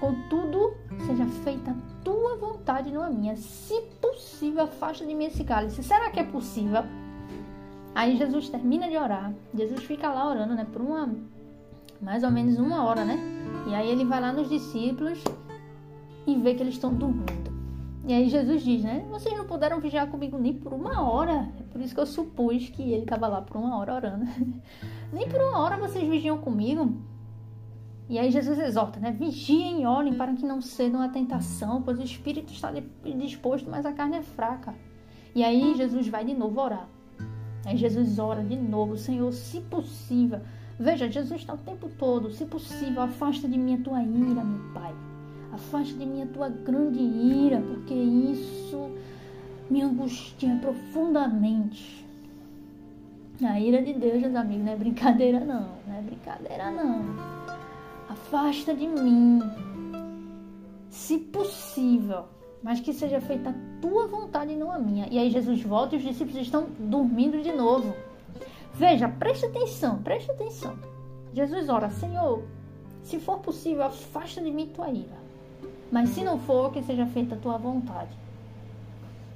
Contudo, 0.01 0.75
seja 1.07 1.27
feita 1.45 1.71
a 1.71 2.03
tua 2.03 2.37
vontade, 2.37 2.91
não 2.91 3.05
a 3.05 3.11
minha. 3.11 3.37
Se 3.37 3.81
possível, 4.01 4.65
afasta 4.65 5.07
de 5.07 5.15
mim 5.15 5.27
esse 5.27 5.45
cálice. 5.45 5.85
Será 5.85 6.11
que 6.11 6.19
é 6.19 6.25
possível? 6.25 6.83
Aí 7.95 8.17
Jesus 8.17 8.49
termina 8.49 8.89
de 8.89 8.97
orar. 8.97 9.33
Jesus 9.55 9.85
fica 9.85 10.11
lá 10.11 10.29
orando, 10.29 10.55
né? 10.55 10.67
Por 10.73 10.83
uma. 10.83 11.15
Mais 12.01 12.25
ou 12.25 12.31
menos 12.31 12.59
uma 12.59 12.85
hora, 12.85 13.05
né? 13.05 13.19
E 13.67 13.75
aí 13.75 13.89
ele 13.91 14.05
vai 14.05 14.21
lá 14.21 14.33
nos 14.33 14.49
discípulos 14.49 15.23
e 16.27 16.35
vê 16.37 16.55
que 16.55 16.63
eles 16.63 16.75
estão 16.75 16.95
dormindo. 16.95 17.51
E 18.07 18.13
aí 18.13 18.29
Jesus 18.29 18.63
diz, 18.63 18.83
né? 18.83 19.07
Vocês 19.11 19.37
não 19.37 19.47
puderam 19.47 19.81
vigiar 19.81 20.09
comigo 20.09 20.39
nem 20.39 20.55
por 20.55 20.73
uma 20.73 21.03
hora. 21.03 21.49
É 21.59 21.63
por 21.71 21.81
isso 21.81 21.95
que 21.95 22.01
eu 22.01 22.07
supus 22.07 22.71
que 22.71 22.83
ele 22.83 23.03
estava 23.03 23.29
lá 23.29 23.43
por 23.43 23.57
uma 23.57 23.77
hora 23.79 23.95
orando. 23.95 24.25
nem 25.13 25.29
por 25.29 25.41
uma 25.41 25.59
hora 25.59 25.77
vocês 25.77 26.09
vigiam 26.09 26.39
comigo. 26.39 26.97
E 28.09 28.19
aí 28.19 28.31
Jesus 28.31 28.59
exorta, 28.59 28.99
né? 28.99 29.13
Vigiem 29.13 29.83
e 29.83 29.87
olhem 29.87 30.15
para 30.15 30.35
que 30.35 30.45
não 30.45 30.61
cedam 30.61 31.01
à 31.01 31.09
tentação, 31.09 31.83
pois 31.83 31.99
o 32.01 32.03
espírito 32.03 32.53
está 32.53 32.73
disposto, 33.05 33.71
mas 33.71 33.87
a 33.87 33.93
carne 33.93 34.17
é 34.17 34.23
fraca. 34.23 34.75
E 35.35 35.45
aí 35.45 35.77
Jesus 35.77 36.09
vai 36.09 36.25
de 36.25 36.35
novo 36.35 36.61
orar. 36.61 36.89
Aí 37.65 37.77
Jesus 37.77 38.19
ora 38.19 38.43
de 38.43 38.57
novo, 38.57 38.97
Senhor, 38.97 39.31
se 39.33 39.61
possível. 39.61 40.41
Veja, 40.81 41.11
Jesus 41.11 41.41
está 41.41 41.55
o 41.55 41.59
tempo 41.59 41.91
todo, 41.99 42.33
se 42.33 42.47
possível, 42.47 43.03
afasta 43.03 43.47
de 43.47 43.59
mim 43.59 43.75
a 43.75 43.85
tua 43.85 44.03
ira, 44.03 44.43
meu 44.43 44.73
Pai. 44.73 44.95
Afasta 45.53 45.95
de 45.95 46.07
mim 46.07 46.23
a 46.23 46.27
tua 46.27 46.49
grande 46.49 47.01
ira, 47.01 47.61
porque 47.61 47.95
isso 47.95 48.91
me 49.69 49.83
angustia 49.83 50.57
profundamente. 50.57 52.05
A 53.43 53.61
ira 53.61 53.83
de 53.83 53.93
Deus, 53.93 54.21
meus 54.21 54.35
amigos, 54.35 54.65
não 54.65 54.73
é 54.73 54.77
brincadeira 54.77 55.41
não, 55.41 55.69
não 55.87 55.99
é 55.99 56.03
brincadeira 56.03 56.71
não 56.71 57.41
afasta 58.11 58.75
de 58.75 58.89
mim, 58.89 59.41
se 60.89 61.17
possível, 61.17 62.25
mas 62.63 62.81
que 62.81 62.93
seja 62.93 63.21
feita 63.21 63.51
a 63.51 63.81
tua 63.81 64.09
vontade 64.09 64.53
e 64.53 64.57
não 64.57 64.73
a 64.73 64.79
minha. 64.79 65.07
E 65.11 65.19
aí 65.19 65.31
Jesus 65.31 65.63
volta 65.63 65.95
e 65.95 65.99
os 65.99 66.05
discípulos 66.05 66.41
estão 66.43 66.67
dormindo 66.79 67.41
de 67.41 67.53
novo. 67.53 67.95
Veja, 68.75 69.09
preste 69.09 69.47
atenção, 69.47 70.03
preste 70.03 70.31
atenção. 70.31 70.77
Jesus 71.33 71.69
ora, 71.69 71.91
Senhor, 71.91 72.43
se 73.03 73.19
for 73.19 73.39
possível, 73.39 73.85
afasta 73.85 74.41
de 74.41 74.51
mim 74.51 74.67
tua 74.67 74.91
ira. 74.91 75.19
Mas 75.91 76.11
se 76.11 76.23
não 76.23 76.39
for, 76.39 76.73
que 76.73 76.83
seja 76.83 77.07
feita 77.07 77.35
a 77.35 77.39
tua 77.39 77.59
vontade. 77.59 78.11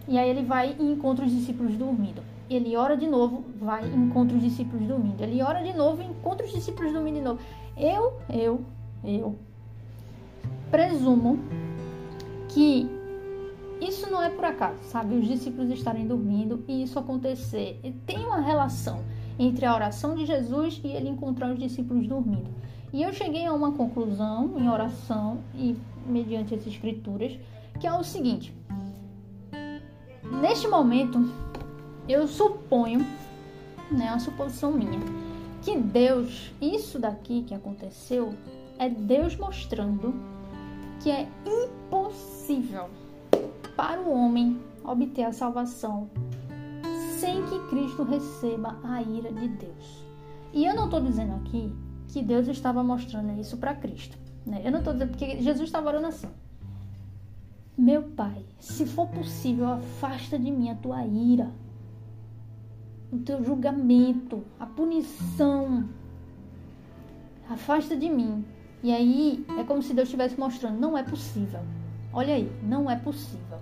E 0.06 0.18
aí 0.18 0.28
ele 0.28 0.42
vai 0.42 0.76
e 0.78 0.92
encontra 0.92 1.24
os 1.24 1.30
discípulos 1.30 1.76
dormindo. 1.76 2.22
Ele 2.48 2.76
ora 2.76 2.96
de 2.96 3.06
novo, 3.06 3.44
vai 3.58 3.84
e 3.84 3.94
encontra 3.94 4.36
os 4.36 4.42
discípulos 4.42 4.86
dormindo. 4.86 5.20
Ele 5.22 5.42
ora 5.42 5.62
de 5.62 5.72
novo 5.72 6.02
e 6.02 6.06
encontra 6.06 6.46
os 6.46 6.52
discípulos 6.52 6.92
dormindo 6.92 7.16
de 7.16 7.22
novo. 7.22 7.40
Eu, 7.76 8.18
eu, 8.28 8.60
eu 9.02 9.36
presumo 10.70 11.38
que 12.48 12.88
isso 13.80 14.10
não 14.10 14.22
é 14.22 14.30
por 14.30 14.44
acaso, 14.44 14.78
sabe? 14.84 15.16
Os 15.16 15.26
discípulos 15.26 15.70
estarem 15.70 16.06
dormindo 16.06 16.62
e 16.68 16.82
isso 16.82 16.98
acontecer. 16.98 17.80
Tem 18.06 18.24
uma 18.24 18.40
relação 18.40 19.02
entre 19.38 19.66
a 19.66 19.74
oração 19.74 20.14
de 20.14 20.26
Jesus 20.26 20.80
e 20.84 20.88
ele 20.88 21.08
encontrar 21.08 21.52
os 21.52 21.58
discípulos 21.58 22.06
dormindo. 22.06 22.50
E 22.92 23.02
eu 23.02 23.12
cheguei 23.12 23.44
a 23.44 23.52
uma 23.52 23.72
conclusão 23.72 24.54
em 24.56 24.68
oração 24.68 25.40
e 25.54 25.76
mediante 26.06 26.54
as 26.54 26.66
escrituras, 26.66 27.36
que 27.80 27.86
é 27.86 27.92
o 27.92 28.04
seguinte: 28.04 28.54
neste 30.40 30.68
momento, 30.68 31.18
eu 32.08 32.28
suponho, 32.28 33.00
né, 33.90 34.10
uma 34.10 34.20
suposição 34.20 34.72
minha, 34.72 35.00
que 35.62 35.76
Deus, 35.76 36.52
isso 36.60 36.98
daqui 36.98 37.42
que 37.42 37.54
aconteceu, 37.54 38.34
é 38.78 38.88
Deus 38.88 39.36
mostrando 39.36 40.14
que 41.02 41.10
é 41.10 41.28
impossível 41.44 42.88
para 43.76 44.00
o 44.00 44.12
homem 44.12 44.60
obter 44.84 45.24
a 45.24 45.32
salvação 45.32 46.08
sem 47.24 47.42
que 47.46 47.58
Cristo 47.68 48.02
receba 48.02 48.78
a 48.84 49.02
ira 49.02 49.32
de 49.32 49.48
Deus. 49.48 50.04
E 50.52 50.64
eu 50.64 50.74
não 50.74 50.84
estou 50.84 51.00
dizendo 51.00 51.34
aqui 51.36 51.72
que 52.08 52.22
Deus 52.22 52.46
estava 52.48 52.84
mostrando 52.84 53.40
isso 53.40 53.56
para 53.56 53.74
Cristo. 53.74 54.18
Né? 54.44 54.60
Eu 54.64 54.70
não 54.70 54.80
estou 54.80 54.92
dizendo 54.92 55.10
porque 55.10 55.40
Jesus 55.40 55.68
estava 55.68 55.88
orando 55.88 56.06
assim. 56.06 56.28
Meu 57.76 58.02
Pai, 58.02 58.44
se 58.60 58.86
for 58.86 59.08
possível, 59.08 59.66
afasta 59.66 60.38
de 60.38 60.50
mim 60.50 60.70
a 60.70 60.74
tua 60.76 61.04
ira 61.06 61.50
o 63.14 63.18
teu 63.18 63.44
julgamento, 63.44 64.44
a 64.58 64.66
punição. 64.66 65.88
Afasta 67.48 67.96
de 67.96 68.10
mim. 68.10 68.44
E 68.82 68.92
aí 68.92 69.46
é 69.58 69.64
como 69.64 69.82
se 69.82 69.94
Deus 69.94 70.08
estivesse 70.08 70.38
mostrando: 70.38 70.80
não 70.80 70.98
é 70.98 71.02
possível. 71.02 71.60
Olha 72.12 72.34
aí, 72.34 72.50
não 72.62 72.90
é 72.90 72.96
possível. 72.96 73.58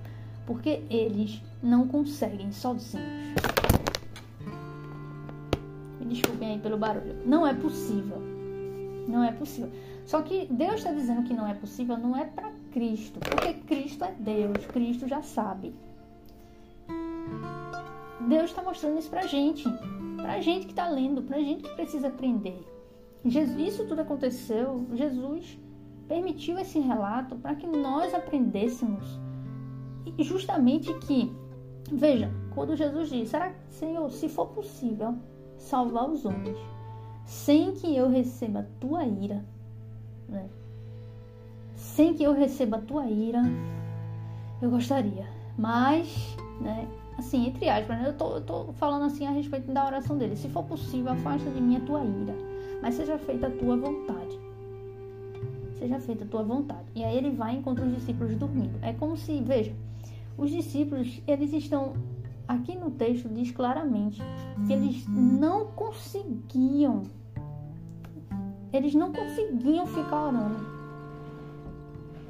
Porque 0.53 0.83
eles 0.91 1.43
não 1.63 1.89
conseguem 1.89 2.53
sozinhos. 2.53 3.33
Me 5.99 6.05
desculpem 6.05 6.51
aí 6.51 6.59
pelo 6.59 6.77
barulho. 6.77 7.17
Não 7.25 7.47
é 7.47 7.55
possível. 7.55 8.19
Não 9.09 9.25
é 9.25 9.33
possível. 9.33 9.73
Só 10.05 10.21
que 10.21 10.47
Deus 10.51 10.75
está 10.75 10.93
dizendo 10.93 11.23
que 11.23 11.33
não 11.33 11.47
é 11.49 11.55
possível, 11.55 11.97
não 11.97 12.15
é 12.15 12.27
para 12.27 12.53
Cristo. 12.71 13.19
Porque 13.19 13.55
Cristo 13.55 14.05
é 14.05 14.13
Deus. 14.13 14.67
Cristo 14.67 15.09
já 15.09 15.23
sabe. 15.23 15.75
Deus 18.29 18.51
está 18.51 18.63
mostrando 18.63 18.99
isso 18.99 19.09
pra 19.09 19.27
gente. 19.27 19.65
Pra 20.19 20.39
gente 20.43 20.67
que 20.67 20.73
está 20.73 20.87
lendo, 20.87 21.23
pra 21.23 21.39
gente 21.39 21.63
que 21.63 21.75
precisa 21.75 22.09
aprender. 22.09 22.63
Jesus, 23.25 23.59
isso 23.59 23.87
tudo 23.87 24.03
aconteceu, 24.03 24.87
Jesus 24.93 25.59
permitiu 26.07 26.59
esse 26.59 26.79
relato 26.79 27.37
para 27.37 27.55
que 27.55 27.67
nós 27.67 28.13
aprendêssemos. 28.13 29.22
E 30.07 30.23
justamente 30.23 30.93
que, 31.01 31.33
veja, 31.91 32.31
quando 32.55 32.77
Jesus 32.77 33.09
diz: 33.09 33.29
Será, 33.29 33.53
Senhor, 33.71 34.11
se 34.11 34.29
for 34.29 34.47
possível 34.49 35.15
salvar 35.57 36.09
os 36.09 36.25
homens, 36.25 36.59
sem 37.25 37.73
que 37.73 37.95
eu 37.97 38.09
receba 38.09 38.61
a 38.61 38.81
tua 38.81 39.05
ira, 39.05 39.45
né? 40.29 40.49
sem 41.77 42.15
que 42.15 42.23
eu 42.23 42.33
receba 42.33 42.77
a 42.77 42.81
tua 42.81 43.07
ira, 43.07 43.43
eu 44.61 44.71
gostaria. 44.71 45.27
Mas, 45.59 46.37
né, 46.61 46.89
assim, 47.19 47.47
entre 47.49 47.69
aspas, 47.69 47.99
né, 47.99 48.09
eu, 48.09 48.15
tô, 48.15 48.37
eu 48.37 48.41
tô 48.41 48.73
falando 48.75 49.05
assim 49.05 49.27
a 49.27 49.31
respeito 49.31 49.71
da 49.73 49.87
oração 49.87 50.17
dele. 50.17 50.37
Se 50.37 50.49
for 50.49 50.65
possível, 50.65 51.13
afasta 51.13 51.51
de 51.51 51.61
mim 51.61 51.77
a 51.77 51.81
tua 51.81 52.05
ira, 52.05 52.35
mas 52.81 52.95
seja 52.95 53.19
feita 53.19 53.49
a 53.49 53.51
tua 53.51 53.77
vontade. 53.77 54.41
Seja 55.79 55.99
feita 55.99 56.25
a 56.25 56.27
tua 56.29 56.43
vontade. 56.43 56.85
E 56.95 57.05
aí 57.05 57.17
ele 57.17 57.31
vai 57.31 57.55
e 57.55 57.59
encontra 57.59 57.85
os 57.85 57.95
discípulos 57.95 58.35
dormindo. 58.37 58.79
É 58.83 58.93
como 58.93 59.17
se, 59.17 59.41
veja, 59.41 59.75
os 60.37 60.51
discípulos, 60.51 61.21
eles 61.27 61.53
estão 61.53 61.95
aqui 62.49 62.77
no 62.77 62.91
texto 62.91 63.29
diz 63.29 63.51
claramente 63.51 64.21
que 64.67 64.73
eles 64.73 65.07
não 65.09 65.67
conseguiam 65.67 67.05
eles 68.73 68.95
não 68.95 69.13
conseguiam 69.13 69.87
ficar 69.87 70.29
orando. 70.29 70.67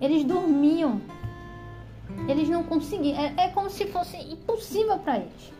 Eles 0.01 0.25
dormiam. 0.25 1.01
Eles 2.29 2.49
não 2.49 2.65
conseguiam. 2.65 3.17
É, 3.17 3.35
é 3.45 3.49
como 3.49 3.71
se 3.71 3.87
fosse 3.87 4.17
impossível 4.17 4.99
para 4.99 5.19
eles. 5.19 5.53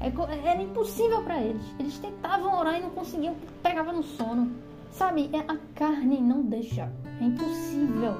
É, 0.00 0.48
era 0.48 0.62
impossível 0.62 1.22
para 1.22 1.42
eles. 1.42 1.62
Eles 1.80 1.98
tentavam 1.98 2.56
orar 2.56 2.78
e 2.78 2.82
não 2.82 2.90
conseguiam, 2.90 3.34
pegava 3.60 3.92
no 3.92 4.04
sono. 4.04 4.52
Sabe? 4.92 5.28
É, 5.32 5.40
a 5.40 5.56
carne 5.74 6.20
não 6.20 6.42
deixa. 6.42 6.90
É 7.20 7.24
impossível 7.24 8.14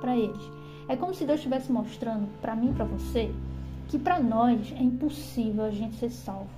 para 0.00 0.16
eles. 0.16 0.61
É 0.88 0.96
como 0.96 1.14
se 1.14 1.24
Deus 1.24 1.38
estivesse 1.38 1.70
mostrando 1.70 2.28
para 2.40 2.54
mim 2.56 2.70
e 2.70 2.74
para 2.74 2.84
você 2.84 3.32
que 3.88 3.98
para 3.98 4.18
nós 4.18 4.72
é 4.72 4.82
impossível 4.82 5.64
a 5.64 5.70
gente 5.70 5.96
ser 5.96 6.10
salvo 6.10 6.48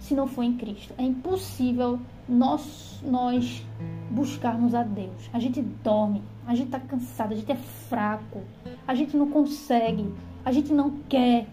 se 0.00 0.14
não 0.14 0.26
for 0.26 0.42
em 0.42 0.54
Cristo. 0.56 0.94
É 0.96 1.02
impossível 1.02 1.98
nós, 2.28 3.00
nós 3.02 3.64
buscarmos 4.10 4.74
a 4.74 4.82
Deus. 4.82 5.28
A 5.32 5.38
gente 5.38 5.60
dorme, 5.60 6.22
a 6.46 6.54
gente 6.54 6.66
está 6.66 6.80
cansado, 6.80 7.32
a 7.32 7.36
gente 7.36 7.50
é 7.50 7.56
fraco, 7.56 8.42
a 8.86 8.94
gente 8.94 9.16
não 9.16 9.28
consegue, 9.30 10.12
a 10.44 10.52
gente 10.52 10.72
não 10.72 10.90
quer, 11.08 11.46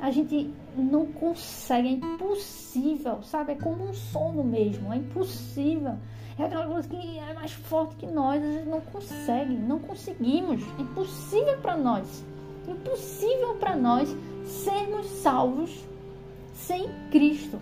a 0.00 0.10
gente 0.10 0.50
não 0.76 1.06
consegue, 1.06 1.88
é 1.88 1.92
impossível, 1.92 3.22
sabe? 3.22 3.52
É 3.52 3.54
como 3.54 3.88
um 3.88 3.94
sono 3.94 4.42
mesmo, 4.42 4.92
é 4.92 4.96
impossível. 4.96 5.96
É 6.38 6.44
aquela 6.44 6.66
coisa 6.66 6.88
que 6.88 7.18
é 7.18 7.32
mais 7.34 7.52
forte 7.52 7.96
que 7.96 8.06
nós, 8.06 8.42
a 8.42 8.50
gente 8.50 8.68
não 8.68 8.80
consegue, 8.80 9.54
não 9.54 9.78
conseguimos, 9.78 10.62
impossível 10.78 11.58
para 11.58 11.76
nós, 11.76 12.24
impossível 12.66 13.54
para 13.56 13.76
nós 13.76 14.14
sermos 14.44 15.06
salvos 15.06 15.84
sem 16.52 16.88
Cristo. 17.10 17.58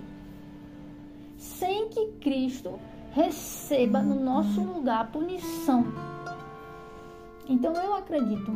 Sem 1.37 1.89
que 1.89 2.07
Cristo 2.21 2.79
receba 3.13 4.01
no 4.01 4.19
nosso 4.19 4.61
lugar 4.63 5.03
a 5.03 5.05
punição. 5.05 5.85
Então 7.49 7.75
eu 7.75 7.95
acredito 7.95 8.51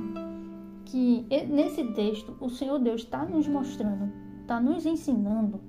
que 0.86 1.26
nesse 1.48 1.84
texto 1.92 2.36
o 2.40 2.48
Senhor 2.48 2.78
Deus 2.78 3.02
está 3.02 3.24
nos 3.24 3.46
mostrando, 3.46 4.10
está 4.40 4.60
nos 4.60 4.86
ensinando, 4.86 5.60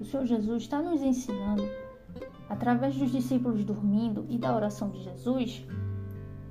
o 0.00 0.04
Senhor 0.04 0.26
Jesus 0.26 0.62
está 0.62 0.80
nos 0.80 1.02
ensinando, 1.02 1.66
através 2.48 2.96
dos 2.96 3.10
discípulos 3.10 3.64
dormindo 3.64 4.26
e 4.28 4.38
da 4.38 4.54
oração 4.54 4.90
de 4.90 5.02
Jesus, 5.02 5.66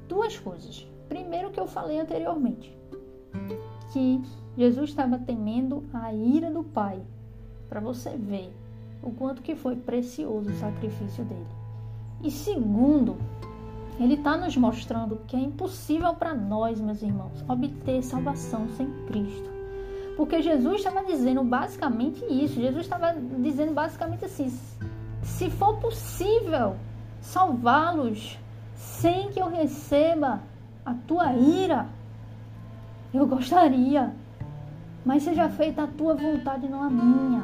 duas 0.08 0.38
coisas. 0.38 0.88
Primeiro 1.08 1.51
que 1.51 1.60
eu 1.60 1.67
falei 1.67 1.99
anteriormente, 1.99 2.75
que 3.91 4.21
Jesus 4.58 4.89
estava 4.89 5.17
temendo 5.17 5.84
a 5.93 6.13
ira 6.13 6.51
do 6.51 6.63
Pai, 6.63 7.01
para 7.69 7.79
você 7.79 8.12
ver 8.12 8.53
o 9.01 9.12
quanto 9.12 9.41
que 9.41 9.56
foi 9.56 9.75
precioso 9.75 10.49
o 10.49 10.56
sacrifício 10.56 11.23
dele. 11.25 11.47
E 12.23 12.32
segundo, 12.32 13.17
ele 13.99 14.15
está 14.15 14.38
nos 14.38 14.56
mostrando 14.56 15.19
que 15.27 15.36
é 15.36 15.39
impossível 15.39 16.13
para 16.15 16.34
nós, 16.34 16.79
meus 16.79 17.01
irmãos, 17.01 17.43
obter 17.47 18.01
salvação 18.03 18.67
sem 18.69 18.88
Cristo. 19.08 19.51
Porque 20.15 20.41
Jesus 20.41 20.77
estava 20.77 21.03
dizendo 21.03 21.43
basicamente 21.43 22.23
isso. 22.25 22.62
Jesus 22.62 22.86
estava 22.86 23.13
dizendo 23.39 23.73
basicamente 23.73 24.25
assim: 24.25 24.51
se 25.23 25.49
for 25.49 25.77
possível 25.77 26.75
salvá-los 27.21 28.38
sem 28.75 29.29
que 29.29 29.39
eu 29.39 29.49
receba 29.49 30.41
a 30.86 30.93
tua 30.93 31.33
ira, 31.33 31.88
eu 33.13 33.25
gostaria. 33.25 34.13
Mas 35.05 35.23
seja 35.23 35.49
feita 35.49 35.83
a 35.83 35.88
tua 35.88 36.13
vontade, 36.13 36.67
não 36.67 36.81
a 36.83 36.89
minha. 36.89 37.43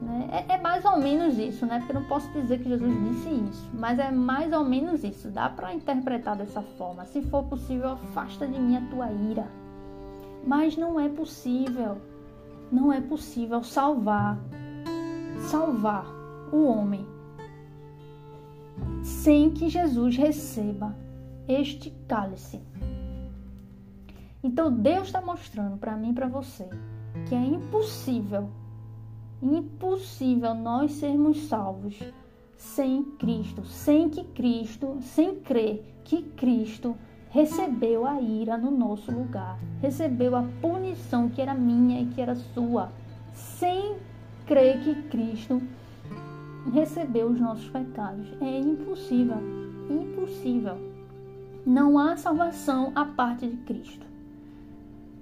Né? 0.00 0.28
É, 0.32 0.54
é, 0.54 0.60
mais 0.60 0.84
ou 0.84 0.98
menos 0.98 1.38
isso, 1.38 1.66
né? 1.66 1.78
Porque 1.78 1.92
eu 1.92 2.00
não 2.00 2.08
posso 2.08 2.30
dizer 2.32 2.58
que 2.58 2.68
Jesus 2.68 2.92
disse 3.08 3.28
isso, 3.28 3.70
mas 3.74 3.98
é 3.98 4.10
mais 4.10 4.50
ou 4.52 4.64
menos 4.64 5.04
isso. 5.04 5.28
Dá 5.28 5.50
para 5.50 5.74
interpretar 5.74 6.36
dessa 6.36 6.62
forma. 6.62 7.04
Se 7.04 7.20
for 7.22 7.44
possível, 7.44 7.90
afasta 7.90 8.46
de 8.46 8.58
mim 8.58 8.76
a 8.76 8.80
tua 8.90 9.10
ira. 9.12 9.46
Mas 10.46 10.78
não 10.78 10.98
é 10.98 11.10
possível, 11.10 11.98
não 12.72 12.90
é 12.90 13.02
possível 13.02 13.62
salvar, 13.62 14.38
salvar 15.50 16.19
o 16.52 16.64
homem 16.64 17.06
sem 19.02 19.50
que 19.50 19.68
Jesus 19.68 20.16
receba 20.16 20.96
este 21.48 21.90
cálice. 22.08 22.60
Então 24.42 24.72
Deus 24.72 25.06
está 25.06 25.20
mostrando 25.20 25.76
para 25.76 25.96
mim 25.96 26.10
e 26.10 26.14
para 26.14 26.28
você 26.28 26.68
que 27.28 27.34
é 27.34 27.44
impossível 27.44 28.48
impossível 29.42 30.54
nós 30.54 30.92
sermos 30.92 31.44
salvos 31.44 31.98
sem 32.56 33.02
Cristo, 33.18 33.64
sem 33.64 34.10
que 34.10 34.22
Cristo, 34.22 34.98
sem 35.00 35.36
crer 35.36 35.82
que 36.04 36.22
Cristo 36.22 36.94
recebeu 37.30 38.06
a 38.06 38.20
ira 38.20 38.58
no 38.58 38.70
nosso 38.70 39.10
lugar, 39.10 39.58
recebeu 39.80 40.36
a 40.36 40.44
punição 40.60 41.28
que 41.28 41.40
era 41.40 41.54
minha 41.54 42.02
e 42.02 42.06
que 42.06 42.20
era 42.20 42.34
sua, 42.34 42.92
sem 43.32 43.96
crer 44.46 44.80
que 44.80 44.94
Cristo 45.04 45.62
recebeu 46.72 47.28
os 47.28 47.40
nossos 47.40 47.68
pecados. 47.68 48.32
É 48.40 48.58
impossível, 48.58 49.38
impossível. 49.88 50.76
Não 51.64 51.98
há 51.98 52.16
salvação 52.16 52.92
à 52.94 53.04
parte 53.04 53.46
de 53.46 53.56
Cristo. 53.58 54.06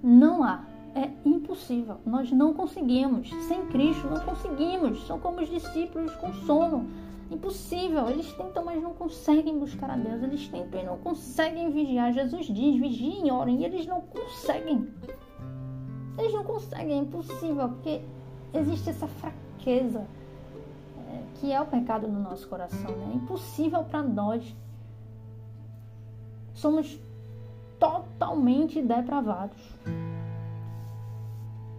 Não 0.03 0.43
há 0.43 0.65
é 0.95 1.11
impossível. 1.25 1.99
Nós 2.05 2.31
não 2.33 2.53
conseguimos. 2.53 3.31
Sem 3.47 3.67
Cristo, 3.67 4.09
não 4.09 4.21
conseguimos. 4.21 5.07
São 5.07 5.19
como 5.19 5.41
os 5.41 5.49
discípulos 5.49 6.15
com 6.17 6.33
sono. 6.33 6.89
Impossível. 7.31 8.09
Eles 8.09 8.33
tentam, 8.33 8.65
mas 8.65 8.83
não 8.83 8.95
conseguem 8.95 9.59
buscar 9.59 9.91
a 9.91 9.97
Deus. 9.97 10.23
Eles 10.23 10.49
tentam 10.49 10.81
e 10.81 10.85
não 10.85 10.99
conseguem 10.99 11.71
vigiar. 11.71 12.13
Jesus 12.13 12.47
diz: 12.47 12.81
vigiem, 12.81 13.31
orem. 13.31 13.61
E 13.61 13.65
eles 13.65 13.87
não 13.87 14.01
conseguem. 14.01 14.89
Eles 16.19 16.33
não 16.33 16.45
conseguem. 16.45 16.99
É 16.99 17.03
impossível. 17.03 17.69
Porque 17.69 18.01
existe 18.55 18.91
essa 18.91 19.07
fraqueza 19.07 20.07
que 21.35 21.53
é 21.53 21.61
o 21.61 21.67
pecado 21.67 22.09
no 22.09 22.21
nosso 22.21 22.49
coração. 22.49 22.91
Né? 22.97 23.11
É 23.13 23.17
impossível 23.17 23.85
para 23.85 24.03
nós. 24.03 24.57
Somos 26.55 26.99
totalmente 27.79 28.83
depravados 28.83 29.61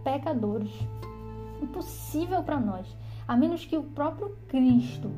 pecadores. 0.02 0.72
Impossível 1.62 2.42
para 2.42 2.58
nós. 2.58 2.86
A 3.28 3.36
menos 3.36 3.64
que 3.64 3.76
o 3.76 3.82
próprio 3.82 4.36
Cristo 4.48 5.10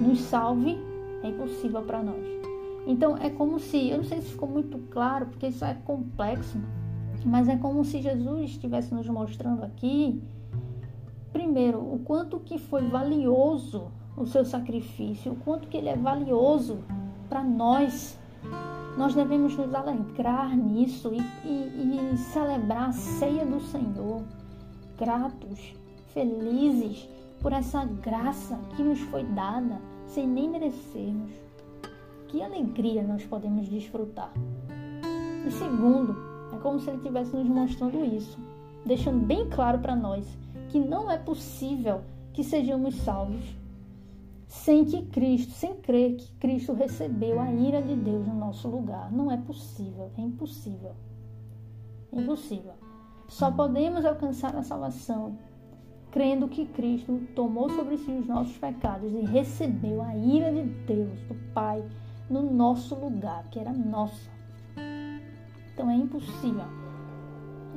nos 0.00 0.20
salve, 0.20 0.78
é 1.22 1.28
impossível 1.28 1.82
para 1.82 2.02
nós. 2.02 2.24
Então 2.86 3.16
é 3.16 3.30
como 3.30 3.58
se, 3.58 3.88
eu 3.88 3.98
não 3.98 4.04
sei 4.04 4.20
se 4.20 4.32
ficou 4.32 4.48
muito 4.48 4.78
claro, 4.90 5.26
porque 5.26 5.46
isso 5.46 5.64
é 5.64 5.74
complexo, 5.74 6.58
mas 7.24 7.48
é 7.48 7.56
como 7.56 7.84
se 7.84 8.02
Jesus 8.02 8.50
estivesse 8.50 8.92
nos 8.94 9.08
mostrando 9.08 9.64
aqui, 9.64 10.22
primeiro, 11.44 11.78
o 11.78 11.98
quanto 11.98 12.40
que 12.40 12.58
foi 12.58 12.88
valioso 12.88 13.92
o 14.16 14.24
seu 14.24 14.46
sacrifício, 14.46 15.32
o 15.32 15.36
quanto 15.36 15.68
que 15.68 15.76
ele 15.76 15.90
é 15.90 15.96
valioso 15.96 16.78
para 17.28 17.44
nós 17.44 18.18
nós 18.96 19.12
devemos 19.14 19.56
nos 19.56 19.74
alegrar 19.74 20.56
nisso 20.56 21.12
e, 21.12 21.18
e, 21.46 22.12
e 22.12 22.16
celebrar 22.16 22.90
a 22.90 22.92
ceia 22.92 23.44
do 23.44 23.60
Senhor, 23.60 24.22
gratos, 24.96 25.74
felizes 26.14 27.08
por 27.40 27.52
essa 27.52 27.84
graça 27.84 28.58
que 28.76 28.82
nos 28.82 29.00
foi 29.00 29.24
dada 29.24 29.80
sem 30.06 30.26
nem 30.26 30.48
merecermos. 30.48 31.32
Que 32.28 32.40
alegria 32.40 33.02
nós 33.02 33.24
podemos 33.24 33.68
desfrutar. 33.68 34.32
E 35.44 35.50
segundo, 35.50 36.16
é 36.54 36.56
como 36.58 36.78
se 36.78 36.88
ele 36.88 36.98
estivesse 36.98 37.34
nos 37.34 37.48
mostrando 37.48 38.04
isso, 38.04 38.38
deixando 38.86 39.26
bem 39.26 39.48
claro 39.50 39.80
para 39.80 39.96
nós 39.96 40.24
que 40.74 40.80
não 40.80 41.08
é 41.08 41.16
possível 41.16 42.02
que 42.32 42.42
sejamos 42.42 42.96
salvos 42.96 43.44
sem 44.48 44.84
que 44.84 45.02
Cristo, 45.02 45.52
sem 45.52 45.76
crer 45.76 46.16
que 46.16 46.32
Cristo 46.32 46.72
recebeu 46.72 47.38
a 47.38 47.48
ira 47.52 47.80
de 47.80 47.94
Deus 47.94 48.26
no 48.26 48.34
nosso 48.34 48.66
lugar. 48.66 49.12
Não 49.12 49.30
é 49.30 49.36
possível, 49.36 50.10
é 50.18 50.20
impossível. 50.20 50.96
É 52.12 52.20
impossível. 52.20 52.72
Só 53.28 53.52
podemos 53.52 54.04
alcançar 54.04 54.56
a 54.56 54.64
salvação 54.64 55.38
crendo 56.10 56.48
que 56.48 56.66
Cristo 56.66 57.20
tomou 57.36 57.70
sobre 57.70 57.96
si 57.96 58.10
os 58.10 58.26
nossos 58.26 58.58
pecados 58.58 59.12
e 59.12 59.24
recebeu 59.26 60.02
a 60.02 60.16
ira 60.16 60.52
de 60.52 60.64
Deus, 60.86 61.20
do 61.28 61.36
Pai, 61.54 61.84
no 62.28 62.52
nosso 62.52 62.96
lugar, 62.96 63.48
que 63.48 63.60
era 63.60 63.72
nossa. 63.72 64.28
Então 65.72 65.88
é 65.88 65.94
impossível. 65.94 66.66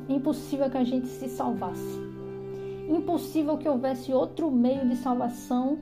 É 0.09 0.13
impossível 0.13 0.67
que 0.67 0.77
a 0.77 0.83
gente 0.83 1.05
se 1.05 1.29
salvasse. 1.29 2.06
Impossível 2.87 3.57
que 3.57 3.67
houvesse 3.67 4.13
outro 4.13 4.49
meio 4.49 4.87
de 4.87 4.95
salvação 4.95 5.79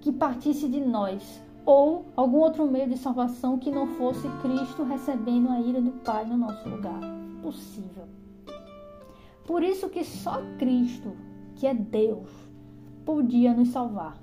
que 0.00 0.12
partisse 0.12 0.68
de 0.68 0.80
nós, 0.80 1.42
ou 1.64 2.06
algum 2.14 2.38
outro 2.38 2.66
meio 2.66 2.88
de 2.88 2.96
salvação 2.96 3.58
que 3.58 3.70
não 3.70 3.88
fosse 3.88 4.28
Cristo 4.40 4.84
recebendo 4.84 5.48
a 5.50 5.60
ira 5.60 5.80
do 5.80 5.90
Pai 5.90 6.24
no 6.24 6.36
nosso 6.36 6.68
lugar. 6.68 7.00
Impossível. 7.38 8.04
Por 9.44 9.62
isso 9.62 9.88
que 9.88 10.04
só 10.04 10.40
Cristo, 10.58 11.12
que 11.56 11.66
é 11.66 11.74
Deus, 11.74 12.30
podia 13.04 13.52
nos 13.52 13.68
salvar. 13.68 14.16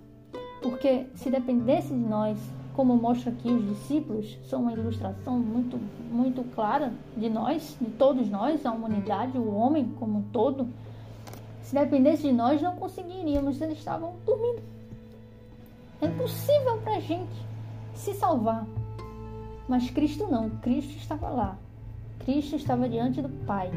Porque 0.62 1.08
se 1.16 1.30
dependesse 1.30 1.90
de 1.90 2.00
nós, 2.00 2.40
como 2.74 2.96
mostra 2.96 3.32
aqui 3.32 3.50
os 3.52 3.68
discípulos, 3.68 4.38
são 4.46 4.62
uma 4.62 4.74
ilustração 4.74 5.38
muito, 5.38 5.78
muito 6.12 6.44
clara 6.56 6.94
de 7.16 7.30
nós, 7.30 7.78
de 7.80 7.90
todos 7.92 8.30
nós, 8.30 8.66
a 8.66 8.72
humanidade, 8.72 9.38
o 9.38 9.54
homem 9.54 9.94
como 10.00 10.20
um 10.20 10.24
todo. 10.32 10.68
Se 11.74 11.80
dependesse 11.80 12.22
de 12.22 12.32
nós, 12.32 12.62
não 12.62 12.76
conseguiríamos, 12.76 13.60
eles 13.60 13.80
estavam 13.80 14.14
dormindo. 14.28 14.62
É 16.00 16.06
impossível 16.06 16.78
para 16.84 16.98
a 16.98 17.00
gente 17.00 17.34
se 17.96 18.14
salvar. 18.14 18.64
Mas 19.68 19.90
Cristo 19.90 20.28
não, 20.28 20.52
Cristo 20.52 20.96
estava 20.96 21.30
lá. 21.30 21.58
Cristo 22.20 22.58
estava 22.58 22.88
diante 22.88 23.24
do 23.24 23.30
Pai 23.48 23.72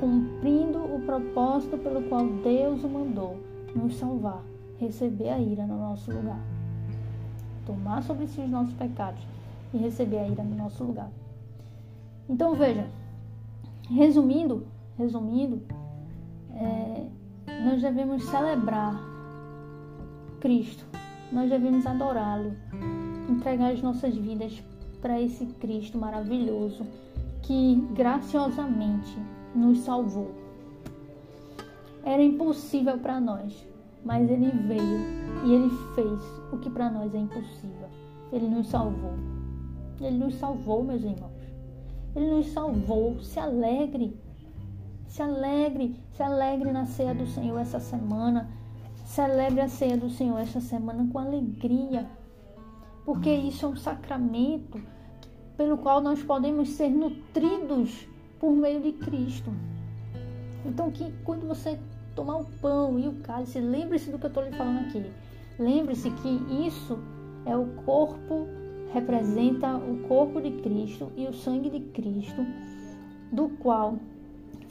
cumprindo 0.00 0.80
o 0.92 1.00
propósito 1.06 1.78
pelo 1.78 2.02
qual 2.08 2.26
Deus 2.26 2.82
o 2.82 2.88
mandou, 2.88 3.38
nos 3.76 3.94
salvar, 3.94 4.42
receber 4.80 5.28
a 5.28 5.38
ira 5.38 5.64
no 5.66 5.78
nosso 5.78 6.10
lugar, 6.10 6.40
tomar 7.64 8.02
sobre 8.02 8.26
si 8.26 8.40
os 8.40 8.50
nossos 8.50 8.74
pecados 8.74 9.22
e 9.72 9.76
receber 9.76 10.18
a 10.18 10.26
ira 10.26 10.42
no 10.42 10.56
nosso 10.56 10.82
lugar. 10.82 11.12
Então 12.28 12.56
veja, 12.56 12.88
resumindo, 13.88 14.66
resumindo, 14.98 15.62
é, 16.52 17.06
nós 17.64 17.80
devemos 17.80 18.24
celebrar 18.24 18.94
Cristo, 20.40 20.84
nós 21.32 21.50
devemos 21.50 21.86
adorá-lo, 21.86 22.52
entregar 23.28 23.72
as 23.72 23.82
nossas 23.82 24.14
vidas 24.16 24.62
para 25.00 25.20
esse 25.20 25.46
Cristo 25.46 25.98
maravilhoso 25.98 26.86
que 27.42 27.76
graciosamente 27.94 29.16
nos 29.54 29.78
salvou. 29.80 30.30
Era 32.04 32.22
impossível 32.22 32.98
para 32.98 33.20
nós, 33.20 33.66
mas 34.04 34.30
ele 34.30 34.50
veio 34.50 35.26
e 35.44 35.54
ele 35.54 35.70
fez 35.94 36.20
o 36.52 36.58
que 36.58 36.70
para 36.70 36.90
nós 36.90 37.14
é 37.14 37.18
impossível. 37.18 37.88
Ele 38.32 38.48
nos 38.48 38.68
salvou. 38.68 39.14
Ele 40.00 40.18
nos 40.18 40.34
salvou, 40.34 40.84
meus 40.84 41.02
irmãos. 41.02 41.32
Ele 42.14 42.30
nos 42.30 42.46
salvou. 42.48 43.20
Se 43.20 43.38
alegre. 43.38 44.16
Se 45.16 45.22
alegre. 45.22 45.96
Se 46.12 46.22
alegre 46.22 46.70
na 46.70 46.84
ceia 46.84 47.14
do 47.14 47.26
Senhor 47.26 47.58
essa 47.58 47.80
semana. 47.80 48.50
Celebre 49.06 49.62
a 49.62 49.68
ceia 49.68 49.96
do 49.96 50.10
Senhor 50.10 50.38
essa 50.38 50.60
semana 50.60 51.08
com 51.10 51.18
alegria. 51.18 52.06
Porque 53.02 53.32
isso 53.32 53.64
é 53.64 53.68
um 53.70 53.76
sacramento 53.76 54.78
pelo 55.56 55.78
qual 55.78 56.02
nós 56.02 56.22
podemos 56.22 56.68
ser 56.68 56.90
nutridos 56.90 58.06
por 58.38 58.52
meio 58.52 58.82
de 58.82 58.92
Cristo. 58.92 59.50
Então, 60.66 60.90
que 60.90 61.10
quando 61.24 61.48
você 61.48 61.80
tomar 62.14 62.36
o 62.36 62.44
pão 62.60 62.98
e 62.98 63.08
o 63.08 63.14
cálice, 63.22 63.58
lembre-se 63.58 64.10
do 64.10 64.18
que 64.18 64.26
eu 64.26 64.28
estou 64.28 64.44
lhe 64.44 64.52
falando 64.52 64.80
aqui. 64.80 65.02
Lembre-se 65.58 66.10
que 66.10 66.28
isso 66.66 66.98
é 67.46 67.56
o 67.56 67.64
corpo, 67.86 68.46
representa 68.92 69.76
o 69.76 70.06
corpo 70.08 70.42
de 70.42 70.50
Cristo 70.60 71.10
e 71.16 71.26
o 71.26 71.32
sangue 71.32 71.70
de 71.70 71.80
Cristo, 71.80 72.44
do 73.32 73.48
qual 73.60 73.98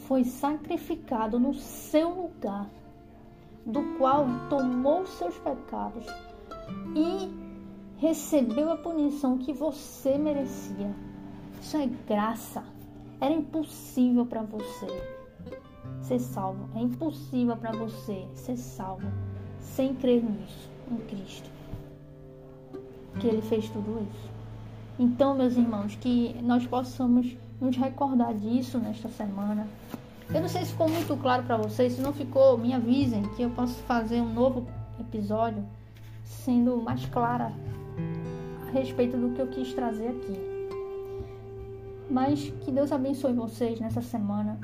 foi 0.07 0.23
sacrificado 0.23 1.39
no 1.39 1.53
seu 1.53 2.09
lugar, 2.09 2.69
do 3.65 3.81
qual 3.97 4.25
tomou 4.49 5.05
seus 5.05 5.37
pecados 5.37 6.05
e 6.95 7.29
recebeu 7.97 8.71
a 8.71 8.77
punição 8.77 9.37
que 9.37 9.51
você 9.53 10.17
merecia. 10.17 10.93
Isso 11.59 11.77
é 11.77 11.87
graça. 12.07 12.63
Era 13.19 13.33
impossível 13.33 14.25
para 14.25 14.43
você 14.43 14.87
ser 16.01 16.19
salvo. 16.19 16.69
É 16.75 16.79
impossível 16.79 17.57
para 17.57 17.71
você 17.71 18.27
ser 18.35 18.57
salvo 18.57 19.07
sem 19.59 19.95
crer 19.95 20.23
nisso, 20.23 20.69
em 20.91 20.97
Cristo. 21.07 21.49
Que 23.19 23.27
Ele 23.27 23.41
fez 23.41 23.69
tudo 23.69 24.07
isso. 24.11 24.29
Então, 24.99 25.35
meus 25.35 25.57
irmãos, 25.57 25.95
que 25.95 26.35
nós 26.43 26.67
possamos 26.67 27.35
nos 27.59 27.75
recordar 27.77 28.33
disso 28.33 28.77
nesta 28.77 29.09
semana. 29.09 29.67
Eu 30.33 30.41
não 30.41 30.47
sei 30.47 30.65
se 30.65 30.71
ficou 30.71 30.89
muito 30.89 31.15
claro 31.17 31.43
para 31.43 31.57
vocês. 31.57 31.93
Se 31.93 32.01
não 32.01 32.11
ficou, 32.11 32.57
me 32.57 32.73
avisem 32.73 33.23
que 33.35 33.43
eu 33.43 33.49
posso 33.51 33.75
fazer 33.83 34.21
um 34.21 34.33
novo 34.33 34.67
episódio 34.99 35.63
sendo 36.23 36.77
mais 36.77 37.05
clara 37.05 37.51
a 38.67 38.71
respeito 38.71 39.15
do 39.17 39.29
que 39.33 39.41
eu 39.41 39.47
quis 39.47 39.73
trazer 39.73 40.09
aqui. 40.09 40.55
Mas 42.09 42.51
que 42.61 42.71
Deus 42.71 42.91
abençoe 42.91 43.33
vocês 43.33 43.79
nessa 43.79 44.01
semana, 44.01 44.57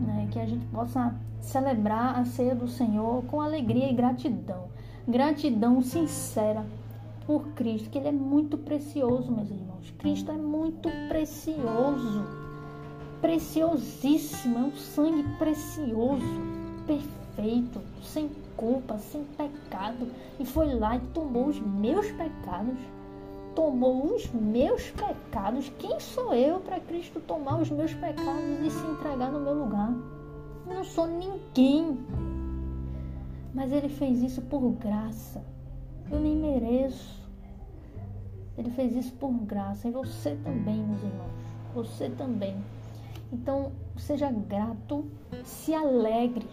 né? 0.00 0.28
que 0.30 0.38
a 0.38 0.46
gente 0.46 0.64
possa 0.66 1.14
celebrar 1.40 2.18
a 2.18 2.24
ceia 2.24 2.54
do 2.54 2.68
Senhor 2.68 3.22
com 3.24 3.40
alegria 3.40 3.90
e 3.90 3.94
gratidão. 3.94 4.68
Gratidão 5.06 5.82
sincera 5.82 6.64
por 7.26 7.48
Cristo, 7.48 7.90
que 7.90 7.98
Ele 7.98 8.08
é 8.08 8.12
muito 8.12 8.56
precioso, 8.56 9.32
meus 9.32 9.50
irmãos. 9.50 9.71
Cristo 9.90 10.30
é 10.30 10.36
muito 10.36 10.88
precioso, 11.08 12.24
preciosíssimo, 13.20 14.58
é 14.58 14.62
um 14.62 14.72
sangue 14.72 15.24
precioso, 15.38 16.40
perfeito, 16.86 17.80
sem 18.02 18.30
culpa, 18.56 18.98
sem 18.98 19.24
pecado, 19.24 20.08
e 20.38 20.44
foi 20.44 20.74
lá 20.74 20.96
e 20.96 21.00
tomou 21.08 21.48
os 21.48 21.60
meus 21.60 22.06
pecados 22.12 22.78
tomou 23.54 24.14
os 24.14 24.30
meus 24.32 24.90
pecados. 24.90 25.70
Quem 25.78 25.98
sou 26.00 26.34
eu 26.34 26.60
para 26.60 26.80
Cristo 26.80 27.20
tomar 27.20 27.60
os 27.60 27.70
meus 27.70 27.92
pecados 27.94 28.60
e 28.64 28.70
se 28.70 28.86
entregar 28.86 29.30
no 29.30 29.40
meu 29.40 29.54
lugar? 29.54 29.92
Eu 30.66 30.74
não 30.74 30.84
sou 30.84 31.06
ninguém. 31.06 31.98
Mas 33.54 33.72
Ele 33.72 33.88
fez 33.88 34.22
isso 34.22 34.42
por 34.42 34.72
graça. 34.72 35.44
Eu 36.10 36.18
nem 36.18 36.36
mereço. 36.36 37.21
Ele 38.56 38.70
fez 38.70 38.94
isso 38.94 39.12
por 39.14 39.32
graça. 39.32 39.88
E 39.88 39.90
você 39.90 40.36
também, 40.44 40.76
meus 40.76 41.02
irmãos. 41.02 41.32
Você 41.74 42.10
também. 42.10 42.56
Então, 43.32 43.72
seja 43.96 44.30
grato, 44.30 45.04
se 45.44 45.74
alegre. 45.74 46.46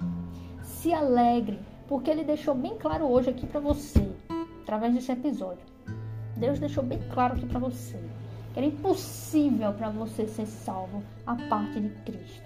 Se 0.64 0.94
alegre. 0.94 1.60
Porque 1.88 2.10
Ele 2.10 2.24
deixou 2.24 2.56
bem 2.56 2.78
claro 2.78 3.06
hoje 3.06 3.30
aqui 3.30 3.46
para 3.48 3.60
você, 3.60 4.08
através 4.62 4.94
desse 4.94 5.12
episódio 5.12 5.70
Deus 6.40 6.58
deixou 6.58 6.84
bem 6.84 7.00
claro 7.12 7.36
aqui 7.36 7.46
para 7.46 7.60
você 7.60 8.00
que 8.54 8.60
era 8.60 8.66
impossível 8.66 9.74
para 9.74 9.90
você 9.90 10.26
ser 10.26 10.48
salvo 10.48 11.04
a 11.26 11.36
parte 11.36 11.80
de 11.80 11.90
Cristo. 12.04 12.42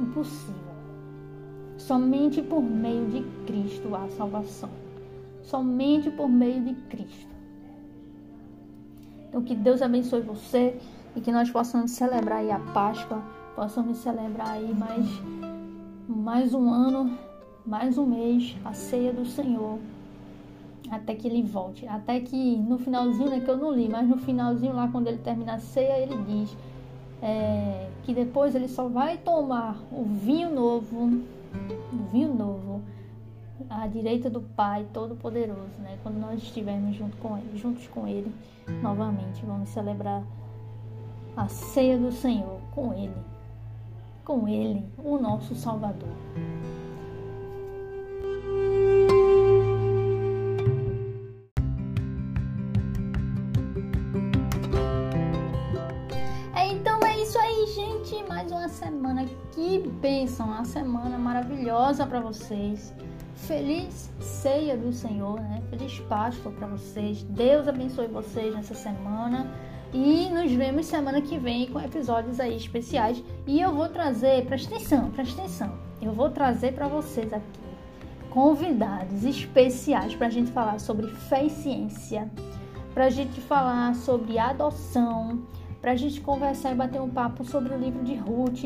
Impossível. 0.00 0.70
Somente 1.76 2.42
por 2.42 2.60
meio 2.60 3.06
de 3.06 3.22
Cristo 3.46 3.94
há 3.94 4.08
salvação. 4.08 4.70
Somente 5.42 6.10
por 6.10 6.28
meio 6.28 6.64
de 6.64 6.74
Cristo. 6.88 7.29
Então 9.30 9.42
que 9.42 9.54
Deus 9.54 9.80
abençoe 9.80 10.20
você 10.22 10.76
e 11.14 11.20
que 11.20 11.30
nós 11.30 11.48
possamos 11.48 11.92
celebrar 11.92 12.40
aí 12.40 12.50
a 12.50 12.58
Páscoa, 12.58 13.22
possamos 13.54 13.98
celebrar 13.98 14.50
aí 14.50 14.74
mais 14.74 15.06
mais 16.08 16.52
um 16.52 16.68
ano, 16.68 17.16
mais 17.64 17.96
um 17.96 18.04
mês, 18.04 18.56
a 18.64 18.72
ceia 18.72 19.12
do 19.12 19.24
Senhor 19.24 19.78
até 20.90 21.14
que 21.14 21.28
ele 21.28 21.42
volte. 21.42 21.86
Até 21.86 22.18
que 22.18 22.56
no 22.56 22.76
finalzinho, 22.76 23.30
né, 23.30 23.38
que 23.38 23.48
eu 23.48 23.56
não 23.56 23.72
li, 23.72 23.88
mas 23.88 24.08
no 24.08 24.16
finalzinho 24.16 24.74
lá, 24.74 24.88
quando 24.88 25.06
ele 25.06 25.18
termina 25.18 25.54
a 25.54 25.58
ceia, 25.60 25.96
ele 26.00 26.16
diz 26.24 26.56
é, 27.22 27.88
que 28.02 28.12
depois 28.12 28.56
ele 28.56 28.66
só 28.66 28.88
vai 28.88 29.16
tomar 29.16 29.80
o 29.92 30.02
vinho 30.02 30.52
novo, 30.52 31.22
o 31.92 32.12
vinho 32.12 32.34
novo, 32.34 32.82
à 33.68 33.86
direita 33.86 34.30
do 34.30 34.40
Pai 34.40 34.86
Todo-Poderoso, 34.92 35.78
né? 35.80 35.98
Quando 36.02 36.18
nós 36.18 36.42
estivermos 36.42 36.96
junto 36.96 37.16
com 37.18 37.36
ele, 37.36 37.56
juntos 37.56 37.86
com 37.88 38.06
Ele 38.06 38.32
novamente, 38.82 39.44
vamos 39.44 39.68
celebrar 39.68 40.22
a 41.36 41.48
ceia 41.48 41.98
do 41.98 42.12
Senhor 42.12 42.60
com 42.74 42.92
Ele, 42.92 43.16
com 44.24 44.48
Ele, 44.48 44.84
o 44.98 45.18
nosso 45.18 45.54
Salvador. 45.54 46.08
uma 60.60 60.66
semana 60.66 61.16
maravilhosa 61.16 62.06
para 62.06 62.20
vocês. 62.20 62.92
Feliz 63.50 64.08
ceia 64.20 64.76
do 64.76 64.92
Senhor, 64.92 65.40
né? 65.40 65.60
Feliz 65.70 65.98
Páscoa 66.08 66.52
para 66.52 66.68
vocês. 66.68 67.24
Deus 67.24 67.66
abençoe 67.66 68.06
vocês 68.06 68.54
nessa 68.54 68.74
semana. 68.74 69.52
E 69.92 70.30
nos 70.30 70.52
vemos 70.52 70.86
semana 70.86 71.20
que 71.20 71.36
vem 71.36 71.66
com 71.66 71.80
episódios 71.80 72.38
aí 72.38 72.56
especiais. 72.56 73.20
E 73.48 73.60
eu 73.60 73.74
vou 73.74 73.88
trazer, 73.88 74.46
presta 74.46 74.76
atenção, 74.76 75.10
presta 75.10 75.42
atenção. 75.42 75.76
Eu 76.00 76.12
vou 76.12 76.30
trazer 76.30 76.74
para 76.74 76.86
vocês 76.86 77.32
aqui 77.32 77.60
convidados 78.30 79.24
especiais 79.24 80.14
para 80.14 80.28
a 80.28 80.30
gente 80.30 80.52
falar 80.52 80.78
sobre 80.78 81.08
fé 81.08 81.46
e 81.46 81.50
ciência, 81.50 82.30
para 82.94 83.06
a 83.06 83.10
gente 83.10 83.40
falar 83.40 83.96
sobre 83.96 84.38
adoção, 84.38 85.42
para 85.80 85.90
a 85.90 85.96
gente 85.96 86.20
conversar 86.20 86.70
e 86.70 86.76
bater 86.76 87.00
um 87.00 87.10
papo 87.10 87.44
sobre 87.44 87.74
o 87.74 87.76
livro 87.76 88.04
de 88.04 88.14
Ruth. 88.14 88.62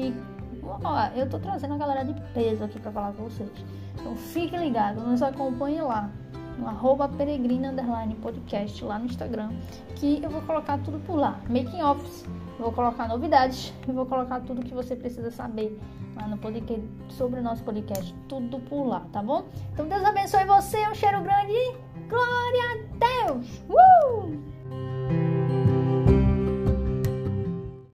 Eu 1.16 1.26
tô 1.30 1.38
trazendo 1.38 1.72
a 1.72 1.78
galera 1.78 2.04
de 2.04 2.12
peso 2.34 2.62
aqui 2.62 2.78
para 2.78 2.92
falar 2.92 3.12
com 3.14 3.24
vocês. 3.24 3.50
Então 3.94 4.16
fique 4.16 4.56
ligado, 4.56 5.00
nos 5.00 5.22
acompanhe 5.22 5.80
lá 5.80 6.10
no 6.58 6.68
arroba 6.68 7.08
peregrina 7.08 7.70
underline 7.70 8.14
podcast 8.16 8.84
lá 8.84 8.98
no 8.98 9.06
Instagram, 9.06 9.50
que 9.96 10.22
eu 10.22 10.30
vou 10.30 10.42
colocar 10.42 10.78
tudo 10.78 10.98
por 11.00 11.16
lá. 11.16 11.40
Making 11.48 11.82
offs, 11.82 12.24
vou 12.58 12.72
colocar 12.72 13.08
novidades, 13.08 13.72
vou 13.86 14.06
colocar 14.06 14.40
tudo 14.40 14.64
que 14.64 14.74
você 14.74 14.94
precisa 14.94 15.30
saber 15.30 15.78
lá 16.16 16.28
no 16.28 16.38
podcast, 16.38 16.86
sobre 17.08 17.40
o 17.40 17.42
nosso 17.42 17.62
podcast, 17.64 18.14
tudo 18.28 18.60
por 18.60 18.86
lá, 18.86 19.00
tá 19.12 19.22
bom? 19.22 19.46
Então 19.72 19.88
Deus 19.88 20.04
abençoe 20.04 20.44
você, 20.44 20.88
um 20.88 20.94
cheiro 20.94 21.22
grande 21.22 21.52
e 21.52 21.74
glória 22.08 22.62
a 22.70 23.26
Deus! 23.26 23.64
Uh! 23.68 24.53